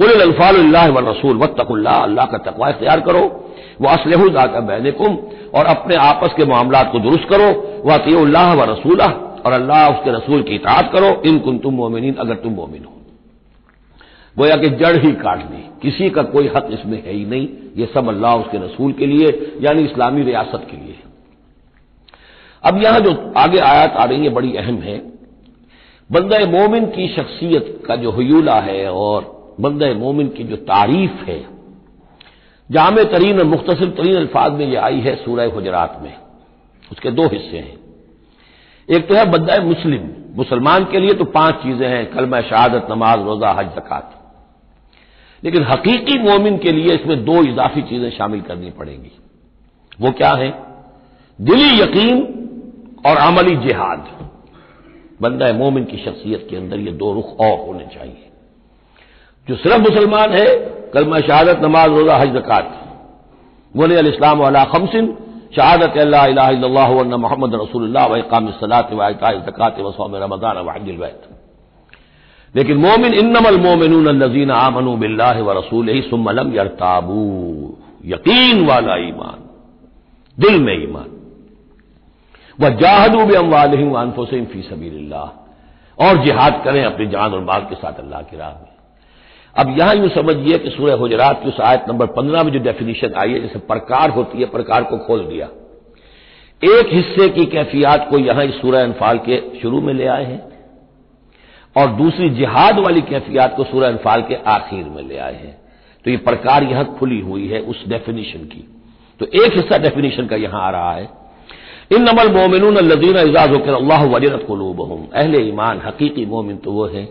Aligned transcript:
रसूल 0.00 1.36
वत्तकुल्ला 1.36 1.90
अल्लाह 1.90 2.26
का 2.26 2.38
तकवा 2.38 2.68
इख्तियार 2.68 3.00
करो 3.00 3.22
वह 3.80 3.92
असलहदा 3.92 4.46
का 4.46 4.60
बैनकुम 4.60 5.16
और 5.54 5.66
अपने 5.66 5.96
आपस 5.96 6.34
के 6.36 6.44
मामला 6.44 6.82
को 6.82 6.98
दुरुस्त 6.98 7.28
करो 7.28 7.48
वह 7.84 7.94
अतील्लाह 7.94 8.54
व 8.54 8.70
रसूल 8.70 9.00
और 9.00 9.52
अल्लाह 9.52 9.88
उसके 9.90 10.10
रसूल 10.10 10.42
की 10.42 10.54
इतात 10.54 10.90
करो, 10.92 11.22
इन 11.26 11.38
कुन 11.38 11.58
तुम 11.58 11.74
मोमिन 11.74 12.14
अगर 12.14 12.34
तुम 12.34 12.52
मोमिन 12.52 12.84
हो। 12.84 12.92
गोया 14.36 14.56
कि 14.56 14.68
जड़ 14.70 14.96
ही 14.96 15.12
काट 15.12 15.38
दी, 15.38 15.62
किसी 15.82 16.08
का 16.10 16.22
कोई 16.22 16.50
हक 16.56 16.68
इसमें 16.72 17.02
है 17.06 17.12
ही 17.12 17.24
नहीं, 17.24 17.48
ये 17.76 17.86
सब 17.94 18.08
अल्लाह 18.08 18.34
उसके 18.34 18.58
रसूल 18.58 18.92
के 18.92 19.06
लिए, 19.06 19.56
यानी 19.60 19.82
इस्लामी 19.84 20.22
रियासत 20.22 20.66
के 20.70 20.76
लिए। 20.76 20.98
अब 22.64 22.82
यहाँ 22.82 23.00
जो 23.00 23.32
आगे 23.36 23.58
आयात 23.58 23.96
आ 23.96 24.04
रही 24.04 24.24
है, 24.24 24.30
बड़ी 24.30 24.56
अहम 24.56 24.76
है। 24.76 24.98
बंदा 26.10 26.38
मोमिन 26.50 26.86
की 26.86 27.08
शख्सियत 27.08 27.82
का 27.86 27.96
जो 27.96 28.10
हयूला 28.10 28.60
है, 28.60 28.90
और 28.92 29.37
बंद 29.60 29.82
मोमिन 29.96 30.28
की 30.28 30.44
जो 30.44 30.56
तारीफ़ 30.56 31.24
है, 31.24 31.46
जाम 32.70 32.96
तरीन 32.96 33.38
और 33.38 33.44
मुख्तर 33.44 33.84
तरीन 33.90 34.16
अल्फाज 34.16 34.52
में 34.52 34.66
यह 34.66 34.84
आई 34.84 35.00
है 35.00 35.14
सूरह 35.16 35.48
गुजरात 35.48 35.98
में। 36.02 36.14
उसके 36.92 37.10
दो 37.10 37.22
हिस्से 37.22 37.58
हैं। 37.58 37.78
एक 38.88 39.08
तो 39.08 39.14
है 39.14 39.30
बंदा 39.30 39.62
मुस्लिम, 39.62 40.10
मुसलमान 40.36 40.84
के 40.84 41.00
लिए 41.00 41.14
तो 41.14 41.24
पाँच 41.24 41.54
चीज़ें 41.54 41.88
हैं, 41.88 42.10
कलम 42.10 42.40
शहादत, 42.40 42.86
नमाज़, 42.90 43.20
रोजा, 43.20 43.50
हज, 43.50 43.66
जक़ात। 43.66 44.14
लेकिन 45.44 45.62
हकीकी 45.62 46.18
मोमिन 46.18 46.58
के 46.58 46.72
लिए 46.72 46.94
इसमें 46.94 47.24
दो 47.24 47.42
इजाफी 47.42 47.82
चीज़ें 47.82 48.10
शामिल 48.10 48.40
करनी 48.40 48.70
पड़ेंगी। 48.70 49.10
वो 50.00 50.10
क्या 50.10 50.32
है? 50.32 50.50
दिली 51.40 51.80
यकीन 51.80 52.22
और 53.06 53.16
अमली 53.16 53.56
जिहाद। 53.56 54.06
बंदा 55.22 55.52
मोमिन 55.52 55.84
की 55.84 55.96
शख्सियत 55.96 56.46
के 56.50 56.56
अंदर 56.56 56.78
ये 56.78 56.92
दो 56.92 57.12
रुख 57.12 57.40
और 57.40 57.66
होने 57.66 57.86
चाहिए। 57.86 58.24
जो 59.48 59.54
सिर्फ़ 59.56 59.80
मुसलमान 59.80 60.32
है 60.32 60.46
कलमा 60.92 61.18
शहादत, 61.20 61.60
नमाज़, 61.62 61.90
रोजा, 61.90 62.16
हज, 62.16 62.30
जक़ात। 62.34 62.66
बोले 63.74 64.00
इस्लाम 64.08 64.38
वाला 64.38 64.64
खमसिन, 64.66 65.06
शहादत 65.56 65.96
अल्लाह 65.98 66.26
मोहम्मद 67.16 67.54
रसूल 67.54 67.96
वकाम 68.12 68.50
सलात 68.52 68.92
वसौम 69.80 70.16
रमज़ान 70.16 70.56
वहदिलवैत 70.58 71.22
लेकिन 72.54 72.76
मोमिन, 72.78 73.14
इन्नमल 73.14 73.56
मोमिन 73.60 73.92
नजीन 74.16 74.50
आमनु 74.52 74.96
बिल्ला 74.96 75.30
व 75.38 75.58
रसूल 75.58 75.88
ही 75.88 76.00
सुमलम 76.02 76.54
यरताबू। 76.54 77.20
यकीन 78.04 78.66
वाला 78.66 78.96
ईमान, 78.98 79.38
दिल 80.38 80.60
में 80.62 80.76
ईमान। 80.82 81.10
वह 82.58 82.70
जाहदू 82.76 83.24
भी 83.24 83.34
अमवाल 83.34 83.76
अनफुसम 83.96 84.44
फ़ी 84.44 84.62
सबीर 84.62 84.94
और 85.98 86.24
जिहाद 86.24 86.60
करें 86.64 86.84
अपनी 86.84 87.06
जान 87.06 87.32
और 87.32 87.44
माल 87.44 87.62
के 87.62 87.74
साथ 87.74 88.00
अल्लाह 88.00 88.22
की 88.22 88.36
राह 88.36 88.50
में। 88.50 88.77
अब 89.58 89.74
यहाँ 89.78 89.94
यूँ 89.94 90.08
समझिए 90.08 90.58
कि 90.58 90.70
सूर्य 90.70 90.96
गुजरात 90.96 91.40
की 91.42 91.48
उस 91.48 91.60
आयत 91.60 91.84
नंबर 91.88 92.06
पंद्रह 92.08 92.42
में 92.42 92.52
जो 92.52 92.58
डेफिनेशन 92.60 93.14
आई 93.14 93.32
है, 93.32 93.40
जैसे 93.40 93.58
प्रकार 93.60 94.10
होती 94.10 94.40
है, 94.40 94.46
प्रकार 94.46 94.84
को 94.84 94.98
खोल 94.98 95.24
दिया। 95.24 95.46
एक 96.62 96.92
हिस्से 96.92 97.28
की 97.28 97.44
कैफियत 97.46 98.06
को 98.10 98.18
यहाँ 98.18 98.44
इस 98.44 98.60
सूर्य 98.60 98.82
अनफाल 98.82 99.18
के 99.18 99.40
शुरू 99.60 99.80
में 99.80 99.92
ले 99.94 100.06
आए 100.08 100.24
हैं 100.24 100.40
और 101.76 101.90
दूसरी 101.94 102.28
जिहाद 102.30 102.78
वाली 102.78 103.00
कैफियत 103.02 103.54
को 103.56 103.64
सूर्य 103.64 103.86
अनफाल 103.86 104.22
के 104.22 104.34
आखिर 104.48 104.84
में 104.86 105.02
ले 105.02 105.18
आए 105.18 105.34
हैं। 105.34 105.56
तो 106.04 106.10
ये 106.10 106.16
प्रकार 106.22 106.64
यहाँ 106.64 106.84
खुली 106.98 107.20
हुई 107.20 107.46
है 107.48 107.60
उस 107.62 107.84
डेफिनेशन 107.88 108.44
की। 108.46 108.66
तो 109.20 109.26
एक 109.36 109.56
हिस्सा 109.56 109.78
डेफिनेशन 109.78 110.26
का 110.26 110.36
यहाँ 110.36 110.62
आ 110.62 110.70
रहा 110.70 110.92
है। 110.92 111.08
इन 111.92 112.02
नमल 112.02 112.32
मोमिन 112.32 112.76
लदीन 112.84 113.16
एजाज 113.18 113.50
होकर 113.50 113.74
अल्लाह 113.74 114.04
वजरत 114.06 114.44
को 114.48 114.56
लोब 114.56 115.08
अहले 115.14 115.42
ईमान, 115.42 115.80
हकीकी 115.86 116.26
मोमिन 116.26 116.56
तो 116.56 116.72
वो 116.72 116.86
है। 116.86 117.08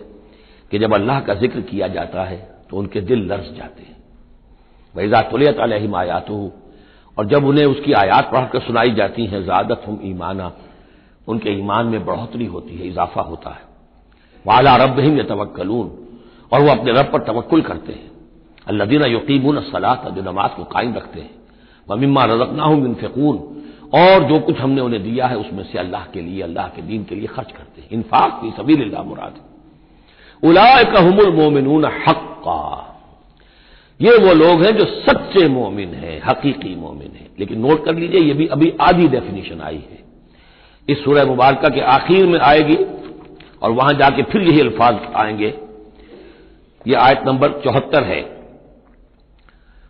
कि 0.71 0.79
जब 0.79 0.93
अल्लाह 0.93 1.19
का 1.19 1.33
ज़िक्र 1.33 1.61
किया 1.61 1.87
जाता 1.87 2.23
है 2.23 2.37
तो 2.69 2.77
उनके 2.77 3.01
दिल 3.01 3.25
लर्ज 3.25 3.55
जाते 3.57 3.83
हैं। 3.83 3.95
वैजा 4.95 5.21
तुलियत 5.21 5.57
अलहम 5.57 5.95
आयात 5.95 6.29
और 7.17 7.25
जब 7.25 7.45
उन्हें 7.45 7.65
उसकी 7.65 7.93
आयात 7.93 8.31
पढ़कर 8.31 8.59
सुनाई 8.59 8.91
जाती 8.91 9.25
हैं 9.25 9.43
ज्यादत 9.45 9.83
हम 9.87 9.99
ईमाना, 10.03 10.51
उनके 11.27 11.49
ईमान 11.49 11.85
में 11.85 12.05
बढ़ोतरी 12.05 12.45
होती 12.45 12.75
है, 12.75 12.87
इजाफा 12.87 13.21
होता 13.21 13.49
है। 13.49 13.65
वाला 14.45 14.75
रब 14.75 14.99
हिम 14.99 15.21
तवक्लून 15.23 15.91
और 16.51 16.61
वह 16.61 16.71
अपने 16.71 16.91
रब 16.91 17.11
पर 17.11 17.23
तवक्ल 17.23 17.61
करते 17.61 17.93
हैं। 17.93 18.11
अल्लादीना 18.67 19.07
यकीमून 19.07 19.59
सलात, 19.61 20.07
जो 20.07 20.21
नमाज़ 20.21 20.51
को 20.51 20.63
कायम 20.63 20.93
रखते 20.93 21.19
हैं। 21.19 21.29
ममिमा 21.89 22.25
रजकना 22.25 22.63
हूँ 22.63 22.81
बिनफिकून 22.81 23.37
और 23.93 24.23
जो 24.23 24.39
कुछ 24.39 24.59
हमने 24.59 24.81
उन्हें 24.81 25.03
दिया 25.03 25.27
है, 25.27 25.37
उसमें 25.37 25.63
से 25.63 25.79
अल्लाह 25.79 26.05
के 26.05 26.21
लिए, 26.21 26.41
अल्लाह 26.41 26.67
के 26.67 26.81
दीन 26.81 27.03
के 27.03 27.15
लिए 27.15 27.27
खर्च 27.27 27.51
करते 27.51 27.81
हैं। 27.81 27.89
इन्फाक 27.91 28.39
की 28.41 28.51
सबीर 28.51 29.01
मुराद। 29.01 29.33
है 29.33 29.56
उलाय 30.43 30.83
का 30.83 30.99
हमल 30.99 31.31
मोमिन 31.31 31.81
का 31.85 32.83
ये 34.01 34.17
वो 34.17 34.33
लोग 34.33 34.65
हैं 34.65 34.77
जो 34.77 34.85
सच्चे 34.85 35.47
मोमिन 35.47 35.93
हैं, 35.93 36.21
हकीकी 36.25 36.75
मोमिन 36.75 37.11
हैं। 37.15 37.29
लेकिन 37.39 37.59
नोट 37.59 37.85
कर 37.85 37.95
लीजिए, 37.95 38.21
ये 38.21 38.33
भी 38.33 38.47
अभी 38.47 38.73
आधी 38.81 39.07
डेफिनेशन 39.07 39.61
आई 39.61 39.75
है। 39.75 39.99
इस 40.89 41.03
सूरह 41.03 41.25
मुबारक 41.25 41.65
के 41.65 41.81
आखिर 41.81 42.25
में 42.25 42.39
आएगी 42.39 42.77
और 43.61 43.71
वहाँ 43.71 43.93
जाके 43.93 44.23
फिर 44.23 44.41
यही 44.41 44.59
अल्फाज 44.59 44.99
आएँगे। 45.15 45.53
ये 46.87 46.93
आयत 46.93 47.21
नंबर 47.25 47.51
चौहत्तर 47.51 48.03
है। 48.03 48.36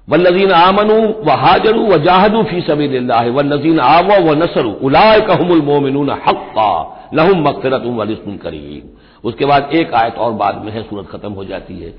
वल्लजीन 0.07 0.51
आमनु 0.51 0.95
व 1.23 1.31
हाजरू 1.37 1.85
व 1.85 1.97
जाहदू 1.97 2.43
फ़ी 2.43 2.61
सबी 2.61 2.87
वल्लजीन 3.29 3.79
आव 3.79 4.11
व 4.21 4.33
नसरू 4.33 4.71
उलाय 4.71 5.19
कहमुल 5.21 5.61
मोमिन 5.61 6.09
हक्का, 6.09 6.69
लहुम 7.13 7.41
मकफरत 7.47 7.83
वलिस्म 7.85 8.35
करीम। 8.37 8.87
उसके 9.23 9.45
बाद 9.45 9.69
एक 9.73 9.93
आयत 9.93 10.15
और 10.15 10.31
बाद 10.33 10.61
में 10.65 10.71
है, 10.71 10.83
सूरत 10.83 11.07
खत्म 11.07 11.31
हो 11.31 11.45
जाती 11.45 11.79
है। 11.79 11.89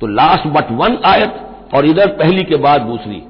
तो 0.00 0.06
लास्ट 0.06 0.46
बट 0.46 0.70
वन 0.70 0.98
आयत 1.04 1.34
और 1.74 1.86
इधर 1.86 2.06
पहली 2.06 2.44
के 2.44 2.56
बाद 2.56 2.80
दूसरी। 2.80 3.22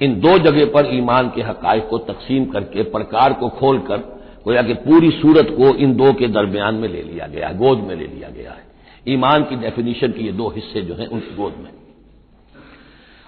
इन 0.00 0.20
दो 0.20 0.38
जगह 0.38 0.64
पर 0.64 0.94
ईमान 0.94 1.30
के 1.34 1.42
हकायक 1.42 1.88
को 1.88 1.98
तकसीम 1.98 2.44
करके, 2.44 2.82
प्रकार 2.82 3.32
को 3.32 3.48
खोलकर, 3.48 3.96
गोया 4.44 4.62
कि 4.62 4.74
पूरी 4.74 5.10
सूरत 5.10 5.48
को 5.50 5.74
इन 5.76 5.96
दो 5.96 6.12
के 6.12 6.28
दरमियान 6.28 6.74
में 6.74 6.88
ले 6.88 7.02
लिया 7.02 7.26
गया 7.26 7.48
है, 7.48 7.58
गोद 7.58 7.78
में 7.78 7.94
ले 7.96 8.06
लिया 8.06 8.28
गया 8.28 8.50
है। 8.50 8.64
ईमान 9.08 9.42
की 9.42 9.56
डेफिनेशन 9.56 10.08
के 10.08 10.24
ये 10.24 10.32
दो 10.32 10.48
हिस्से 10.48 10.82
जो 10.82 10.94
हैं, 10.94 11.06
उनकी 11.06 11.36
गोद 11.36 11.54
में। 11.58 11.70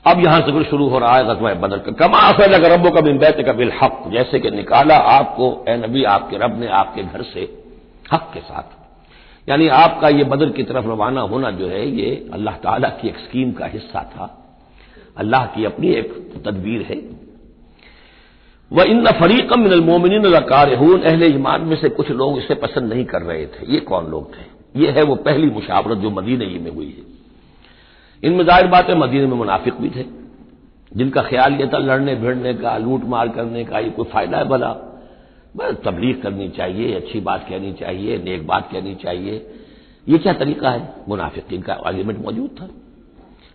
अब 0.06 0.20
यहाँ 0.24 0.40
फिर 0.40 0.62
शुरू 0.62 0.88
हो 0.88 0.98
रहा 0.98 1.16
है 1.16 1.24
गजवा 1.24 1.54
बदल 1.54 1.78
का। 1.78 1.92
कमा 1.92 2.18
असल 2.18 2.52
अगर 2.52 2.72
रबों 2.72 2.90
का 2.90 3.00
बिनबैत 3.00 3.36
का 3.40 3.86
हक, 3.86 4.04
जैसे 4.12 4.40
कि 4.40 4.50
निकाला 4.50 4.96
आपको, 4.96 5.64
ए 5.68 5.76
नबी, 5.76 6.04
आपके 6.04 6.36
रब 6.36 6.60
ने 6.60 6.66
आपके 6.66 7.02
घर 7.02 7.22
से 7.22 7.64
हक 8.12 8.30
के 8.34 8.40
साथ। 8.40 8.78
यानी 9.48 9.68
आपका 9.68 10.08
ये 10.08 10.24
बदर 10.24 10.50
की 10.50 10.62
तरफ़ 10.62 10.86
रवाना 10.86 11.20
होना 11.20 11.50
जो 11.50 11.68
है, 11.68 11.90
ये 11.90 12.30
अल्लाह 12.32 12.54
ताला 12.54 12.88
की 12.88 13.08
एक 13.08 13.16
स्कीम 13.16 13.52
का 13.52 13.66
हिस्सा 13.66 14.02
था। 14.02 14.36
अल्लाह 15.16 15.46
की 15.46 15.64
अपनी 15.64 15.88
एक 15.88 16.32
तदबीर 16.44 16.82
है। 16.82 17.02
वह 18.72 18.84
इन 18.84 19.06
फरीकम 19.06 19.60
मिनल 19.60 19.80
मोमिन 19.80 20.26
लकार 20.26 20.70
अहले 20.70 21.26
ईमान 21.26 21.60
में 21.60 21.76
से 21.76 21.88
कुछ 21.88 22.10
लोग 22.10 22.38
इसे 22.38 22.54
पसंद 22.54 22.92
नहीं 22.92 23.04
कर 23.04 23.22
रहे 23.22 23.46
थे। 23.46 23.72
ये 23.74 23.80
कौन 23.80 24.06
लोग 24.06 24.34
थे? 24.34 24.44
ये 24.76 24.90
है 24.90 25.02
वो 25.02 25.14
पहली 25.14 25.50
मुशावरत 25.50 25.98
जो 25.98 26.10
मदीने 26.10 26.44
ही 26.44 26.58
में 26.58 26.70
हुई 26.70 26.86
है। 26.86 27.19
इनमें 28.22 28.44
ज़ाहिर 28.44 28.66
बात 28.66 28.88
है 28.90 28.98
मदीने 28.98 29.26
में 29.26 29.36
मुनाफिक 29.36 29.74
भी 29.74 29.90
थे, 29.90 30.04
जिनका 30.92 31.22
ख्याल 31.22 31.54
यह 31.54 31.70
था 31.72 31.78
लड़ने 31.78 32.14
भिड़ने 32.16 32.54
का, 32.54 32.76
लूट 32.78 33.04
मार 33.04 33.28
करने 33.28 33.64
का, 33.64 33.78
ये 33.78 33.90
कोई 33.90 34.04
फ़ायदा 34.06 34.38
है 34.38 34.48
भला? 34.48 34.70
बस 35.56 35.76
तबलीग 35.84 36.20
करनी 36.22 36.48
चाहिए, 36.48 36.94
अच्छी 36.94 37.20
बात 37.20 37.46
कहनी 37.48 37.72
चाहिए, 37.72 38.18
नेक 38.18 38.46
बात 38.46 38.68
कहनी 38.72 38.94
चाहिए। 38.94 39.46
ये 40.06 40.18
क्या 40.18 40.32
तरीका 40.34 40.70
है? 40.70 40.82
मुनाफिकीन 41.08 41.62
का 41.62 41.72
आर्ग्यूमेंट 41.86 42.24
मौजूद 42.24 42.50
था, 42.60 42.68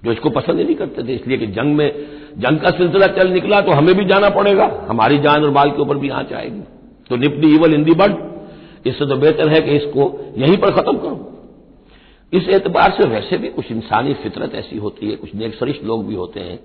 जो 0.04 0.12
इसको 0.12 0.30
पसंद 0.32 0.58
ही 0.60 0.64
नहीं 0.66 0.76
करते 0.76 1.04
थे, 1.04 1.14
इसलिए 1.14 1.38
कि 1.38 1.48
जंग 1.50 1.76
में, 1.76 1.92
जंग 2.38 2.60
का 2.60 2.70
सिलसिला 2.72 3.08
चल 3.14 3.30
निकला 3.30 3.62
तो 3.62 3.72
हमें 3.72 3.96
भी 3.96 4.06
जाना 4.06 4.30
पड़ेगा, 4.32 4.72
हमारी 4.90 5.18
जान 5.20 5.44
और 5.44 5.50
बाल 5.52 5.70
के 5.72 5.82
ऊपर 5.82 5.98
भी 5.98 6.10
आँच 6.12 6.34
आएगी। 6.34 6.62
तो 7.10 7.16
निपटी 7.18 7.54
इवल 7.56 7.74
इन 7.74 7.84
दी 7.84 7.94
बड 7.94 8.16
इससे 8.88 9.06
तो 9.06 9.16
बेहतर 9.18 9.50
है 9.50 9.62
कि 9.62 9.76
इसको 9.76 10.04
यहीं 10.38 10.58
पर 10.58 10.72
खत्म 10.72 10.98
करो। 10.98 11.35
इस 12.34 12.48
एतबार 12.50 12.92
से 12.92 13.08
वैसे 13.08 13.38
भी 13.38 13.50
कुछ 13.50 13.72
इंसानी 13.72 14.14
फितरत 14.14 14.56
ऐसी 14.56 14.78
होती 14.78 15.10
है, 15.10 15.16
कुछ 15.16 15.36
नेकसरिश 15.36 15.80
लोग 15.84 16.08
भी 16.08 16.16
होते 16.16 16.40
हैं 16.40 16.58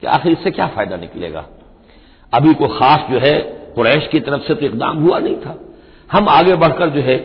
कि 0.00 0.06
आखिर 0.06 0.32
इससे 0.32 0.50
क्या 0.50 0.66
फ़ायदा 0.66 0.96
निकलेगा? 0.96 1.46
अभी 2.32 2.54
को 2.54 2.68
खास 2.68 3.10
जो 3.10 3.18
है, 3.18 3.40
कुरैश 3.74 4.06
की 4.06 4.20
तरफ़ 4.20 4.42
से 4.42 4.54
तो 4.54 4.66
इकदाम 4.66 4.98
हुआ 4.98 5.18
नहीं 5.18 5.36
था। 5.36 5.58
हम 6.12 6.28
आगे 6.28 6.54
बढ़कर 6.54 6.90
जो 6.90 7.00
है, 7.00 7.16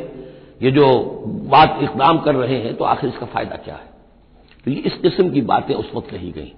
ये 0.61 0.71
जो 0.71 0.85
बात 1.27 1.79
इकदाम 1.83 2.19
कर 2.19 2.35
रहे 2.35 2.57
हैं 2.57 2.75
तो 2.75 2.85
आखिर 2.85 3.09
इसका 3.09 3.25
फ़ायदा 3.25 3.55
क्या 3.55 3.75
है? 3.75 3.91
तो 4.65 4.71
ये 4.71 4.77
इस 4.77 4.93
किस्म 4.93 5.29
की 5.29 5.41
बातें 5.41 5.75
उस 5.75 5.91
वक्त 5.95 6.09
कही 6.11 6.31
गई। 6.31 6.53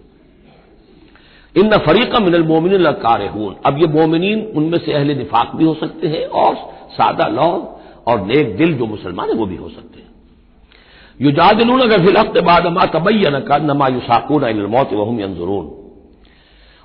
इन 1.55 1.67
न 1.67 1.77
फरीका 1.77 2.19
मिनल 2.19 2.43
मोमिन 2.43 2.91
कारहून। 2.91 3.55
अब 3.65 3.77
ये 3.77 3.87
मोमिन 3.87 4.45
उनमें 4.55 4.77
से 4.77 4.93
अहले 4.93 5.15
निफाक 5.15 5.55
भी 5.55 5.65
हो 5.65 5.73
सकते 5.73 6.07
हैं 6.07 6.25
और 6.25 6.55
सादा 6.91 7.27
लौ 7.27 7.79
और 8.07 8.21
नेक 8.21 8.57
दिल 8.57 8.73
जो 8.73 8.85
मुसलमान 8.85 9.29
है, 9.29 9.35
वो 9.35 9.45
भी 9.45 9.55
हो 9.55 9.69
सकते 9.69 9.99
हैं। 9.99 10.04
युजादिलून 11.19 11.81
अगर 11.81 12.05
फिलहफ्त 12.05 12.37
बाद 12.43 12.67
मा 12.67 12.85
तबैन 12.93 13.39
का 13.39 13.57
नमा 13.63 13.87
युसाकून 13.87 14.43
मौत 14.67 14.93
वहम 14.93 15.19
यंजरून 15.19 15.67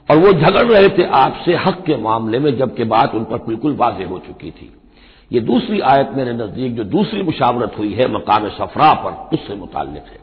और 0.08 0.16
वो 0.16 0.32
झगड़ 0.32 0.66
रहे 0.66 0.88
थे 0.88 1.04
आपसे 1.14 1.54
हक 1.56 1.82
के 1.86 1.96
मामले 2.02 2.38
में 2.38 2.56
जबकि 2.58 2.84
बात 2.84 3.14
उन 3.14 3.24
पर 3.24 3.38
बिल्कुल 3.46 3.74
वाजे 3.76 4.04
हो 4.04 4.18
चुकी 4.18 4.50
थी 4.50 4.70
ये 5.30 5.40
दूसरी 5.42 5.80
आयत 5.88 6.10
मेरे 6.16 6.32
नज़दीक 6.32 6.74
जो 6.76 6.84
दूसरी 6.86 7.22
मुशावरत 7.22 7.74
हुई 7.78 7.92
है 7.92 8.08
मकाम 8.12 8.48
सफरा 8.48 8.92
पर 9.04 9.36
उससे 9.36 9.54
मुतल 9.54 9.88
है 9.88 10.18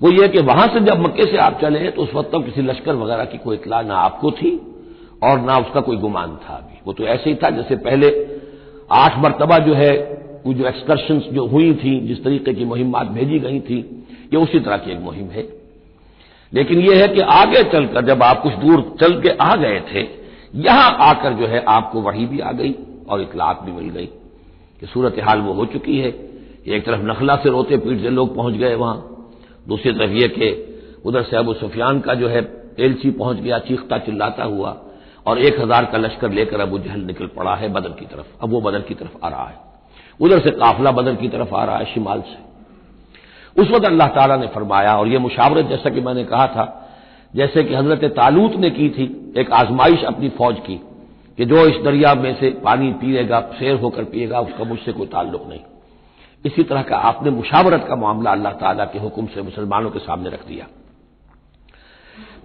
वो 0.00 0.10
ये 0.12 0.28
कि 0.28 0.42
वहाँ 0.42 0.66
से 0.66 0.80
जब 0.80 1.00
मक्के 1.00 1.24
से 1.26 1.36
आप 1.36 1.58
चले 1.60 1.90
तो 1.90 2.02
उस 2.02 2.14
वक्त 2.14 2.30
तक 2.30 2.44
किसी 2.44 2.62
लश्कर 2.62 2.94
वगैरह 2.96 3.24
की 3.24 3.38
कोई 3.38 3.56
इतला 3.56 3.80
ना 3.82 3.96
आपको 3.98 4.30
थी 4.32 4.52
और 5.22 5.40
ना 5.40 5.56
उसका 5.58 5.80
कोई 5.80 5.96
गुमान 5.96 6.36
था 6.44 6.54
अभी 6.54 6.80
वो 6.86 6.92
तो 6.92 7.04
ऐसे 7.06 7.30
ही 7.30 7.36
था 7.36 7.50
जैसे 7.50 7.76
पहले 7.80 8.08
आठ 8.94 9.18
मरतबा 9.18 9.58
जो 9.58 9.74
है 9.74 9.92
वो 10.46 10.52
जो 10.54 10.66
एक्सकर्शन 10.66 11.18
जो 11.30 11.46
हुई 11.46 11.72
थी, 11.74 11.98
जिस 12.00 12.22
तरीके 12.24 12.52
की 12.54 12.64
मुहिमात 12.64 13.06
भेजी 13.08 13.38
गई 13.38 13.60
थी, 13.60 13.78
ये 14.32 14.36
उसी 14.36 14.60
तरह 14.60 14.76
की 14.76 14.90
एक 14.90 15.00
मुहिम 15.00 15.26
है। 15.26 15.48
लेकिन 16.52 16.78
यह 16.80 17.00
है 17.02 17.08
कि 17.08 17.20
आगे 17.20 17.62
चलकर 17.64 18.04
जब 18.04 18.22
आप 18.22 18.42
कुछ 18.42 18.52
दूर 18.54 18.80
चल 19.00 19.20
के 19.20 19.30
आ 19.30 19.54
गए 19.56 19.80
थे, 19.92 20.08
यहाँ 20.56 20.96
आकर 21.00 21.32
जो 21.32 21.46
है 21.46 21.64
आपको 21.68 22.00
वही 22.00 22.26
भी 22.26 22.40
आ 22.40 22.52
गई 22.52 22.74
और 23.08 23.20
इतलाक 23.22 23.62
भी 23.62 23.72
मिल 23.72 23.88
गई 23.90 24.06
कि 24.80 24.86
सूरत 24.86 25.16
हाल 25.20 25.40
वो 25.40 25.52
हो 25.52 25.64
चुकी 25.66 25.98
है। 25.98 26.08
एक 26.66 26.84
तरफ़ 26.86 27.02
नखला 27.02 27.36
से 27.36 27.50
रोते 27.50 27.76
पीटते 27.76 28.10
लोग 28.10 28.34
पहुँच 28.36 28.54
गए 28.54 28.74
वहाँ। 28.74 28.96
दूसरी 29.68 29.92
तरफ़ 29.92 30.12
यह 30.12 30.28
कि 30.28 30.50
उधर 31.04 31.22
से 31.22 31.36
अबू 31.36 31.54
सुफियान 31.54 32.00
का 32.00 32.14
जो 32.14 32.28
है 32.28 32.40
एलची 32.78 33.10
पहुँच 33.10 33.36
गया, 33.36 33.58
चीखता 33.58 33.98
चिल्लाता 33.98 34.44
हुआ 34.44 34.76
और 35.26 35.38
एक 35.38 35.60
हज़ार 35.60 35.84
का 35.84 35.98
लश्कर 35.98 36.30
लेकर 36.30 36.60
अबू 36.60 36.78
जहल 36.78 37.00
निकल 37.00 37.26
पड़ा 37.26 37.54
है 37.54 37.72
बदर 37.72 37.88
की 37.90 38.06
तरफ़। 38.06 38.42
अब 38.42 38.50
वो 38.50 38.60
बदर 38.60 38.80
की 38.80 38.94
तरफ़ 38.94 39.24
आ 39.24 39.28
रहा 39.28 39.46
है। 39.46 39.69
उधर 40.20 40.38
से 40.40 40.50
काफिला 40.50 40.90
बदर 40.90 41.14
की 41.14 41.28
तरफ़ 41.28 41.54
आ 41.54 41.64
रहा 41.64 41.76
है 41.76 41.84
शिमाल 41.84 42.20
से। 42.20 42.50
उस 43.62 43.70
वक्त 43.70 43.86
अल्लाह 43.86 44.08
ताला 44.08 44.36
ने 44.36 44.46
फरमाया, 44.46 44.94
और 44.94 45.08
यह 45.08 45.18
मुशावरत 45.18 45.66
जैसा 45.66 45.90
कि 45.90 46.00
मैंने 46.00 46.24
कहा 46.24 46.46
था, 46.46 46.92
जैसे 47.34 47.64
कि 47.64 47.74
हज़रत 47.74 48.04
तालूत 48.04 48.56
ने 48.56 48.70
की 48.70 48.88
थी, 48.88 49.32
एक 49.36 49.52
आजमाइश 49.52 50.04
अपनी 50.04 50.28
फौज 50.28 50.56
की, 50.66 50.80
कि 51.38 51.44
जो 51.44 51.66
इस 51.66 51.76
दरिया 51.84 52.14
में 52.14 52.34
से 52.34 52.50
पानी 52.50 52.92
पिएगा, 52.92 53.40
शेर 53.40 53.74
होकर 53.74 54.04
पिएगा, 54.04 54.40
उसका 54.40 54.64
मुझसे 54.64 54.92
कोई 54.92 55.06
ताल्लुक 55.06 55.48
नहीं। 55.48 55.60
इसी 56.44 56.62
तरह 56.62 56.82
का 56.82 56.96
आपने 56.96 57.30
मुशावरत 57.30 57.84
का 57.88 57.96
मामला 57.96 58.30
अल्लाह 58.30 58.52
ताला 58.52 58.84
के 58.84 58.98
हुक्म 58.98 59.26
से 59.26 59.42
मुसलमानों 59.42 59.90
के 59.90 59.98
सामने 59.98 60.30
रख 60.30 60.46
दिया। 60.48 60.66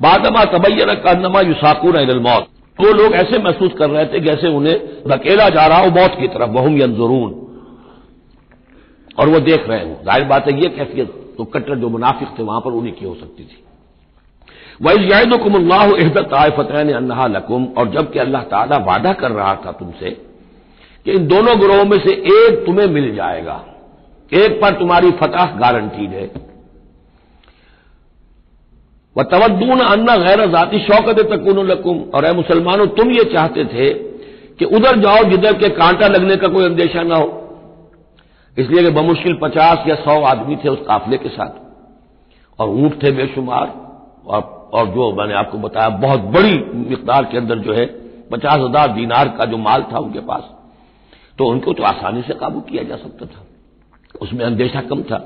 बादमा 0.01 0.43
तबैन 0.43 0.93
कन्नमा 0.93 1.41
युसाकून 1.41 2.19
मौत। 2.19 2.47
वो 2.79 2.93
लोग 2.93 3.13
ऐसे 3.13 3.37
महसूस 3.39 3.73
कर 3.73 3.89
रहे 3.89 4.05
थे 4.05 4.19
जैसे 4.19 4.47
उन्हें 4.47 5.03
धकेला 5.07 5.49
जा 5.49 5.65
रहा 5.67 5.79
हो 5.79 5.91
मौत 5.91 6.15
की 6.19 6.27
तरफ़ 6.27 6.49
बहुम 6.49 6.77
यंजरून। 6.77 7.44
और 9.17 9.29
वो 9.29 9.39
देख 9.41 9.67
रहे 9.69 9.79
हो 9.81 9.95
ज़ाहिर 10.05 10.23
बात 10.25 10.47
है 10.47 10.59
ये 10.61 10.69
कैफियत 10.71 11.21
तो 11.37 11.43
कट्टर 11.45 11.75
जो 11.75 11.89
मुनाफिक 11.89 12.27
थे, 12.39 12.43
वहाँ 12.43 12.61
पर 12.61 12.71
उन्हीं 12.71 12.93
की 12.93 13.05
हो 13.05 13.13
सकती 13.15 13.43
थी। 13.43 13.63
वही 14.81 15.11
यादुकुमल्लाह 15.11 15.83
एहदत 15.95 16.33
आयफतैन 16.35 16.91
अन्ना 16.93 17.27
लकुम, 17.29 17.65
और 17.67 17.89
जबकि 17.91 18.19
अल्लाह 18.19 18.41
ताला 18.45 18.77
वादा 18.85 19.13
कर 19.15 19.31
रहा 19.31 19.55
था 19.65 19.71
तुमसे 19.73 20.09
कि 21.05 21.11
इन 21.11 21.27
दोनों 21.27 21.59
ग्रोहों 21.59 21.85
में 21.85 21.97
से 21.99 22.11
एक 22.11 22.65
तुम्हें 22.65 22.87
मिल 22.89 23.13
जाएगा। 23.15 23.63
एक 24.31 24.59
पर 24.61 24.79
तुम्हारी 24.79 25.11
फतह 25.13 25.55
गारंटीड 25.57 26.11
है। 26.11 26.29
वह 29.15 29.23
तवद्दून 29.25 29.79
अन्ना 29.81 30.15
गैर 30.17 30.45
जाती 30.51 30.79
शौकत 30.81 31.19
तकुन 31.27 31.65
लकुम, 31.67 31.99
और 32.13 32.25
ए 32.25 32.31
मुसलमानों, 32.33 32.87
तुम 32.89 33.11
ये 33.11 33.23
चाहते 33.33 33.65
थे 33.67 33.89
कि 34.59 34.65
उधर 34.67 34.99
जाओ 34.99 35.23
जिधर 35.29 35.53
के 35.57 35.69
कांटा 35.75 36.07
लगने 36.09 36.35
का 36.35 36.47
कोई 36.47 36.65
अंदेशा 36.65 37.03
ना 37.03 37.15
हो। 37.15 37.27
इसलिए 38.57 38.83
कि 38.83 38.89
बमुश्किल 38.89 39.37
पचास 39.41 39.87
या 39.87 39.95
सौ 39.95 40.21
आदमी 40.23 40.55
थे 40.55 40.69
उस 40.69 40.79
काफिले 40.87 41.17
के 41.17 41.29
साथ। 41.29 41.63
और 42.59 42.69
ऊँट 42.69 43.01
थे 43.03 43.11
बेशुमार। 43.11 43.73
और, 44.25 44.41
और 44.73 44.87
जो 44.87 45.11
मैंने 45.11 45.33
आपको 45.33 45.57
बताया 45.57 45.89
बहुत 45.89 46.21
बड़ी 46.33 46.53
मकदार 46.89 47.25
के 47.25 47.37
अंदर 47.37 47.59
जो 47.59 47.73
है 47.73 47.85
पचास 48.31 48.59
हज़ार 48.59 48.93
दीनार 48.93 49.27
का 49.27 49.45
जो 49.45 49.57
माल 49.57 49.83
था 49.93 49.99
उनके 49.99 50.19
पास। 50.19 50.49
तो 51.37 51.45
उनको 51.45 51.73
तो 51.73 51.83
आसानी 51.83 52.21
से 52.21 52.33
काबू 52.33 52.59
किया 52.61 52.83
जा 52.83 52.95
सकता 52.95 53.25
था। 53.25 53.45
उसमें 54.21 54.45
अंदेशा 54.45 54.81
कम 54.81 55.01
था। 55.01 55.17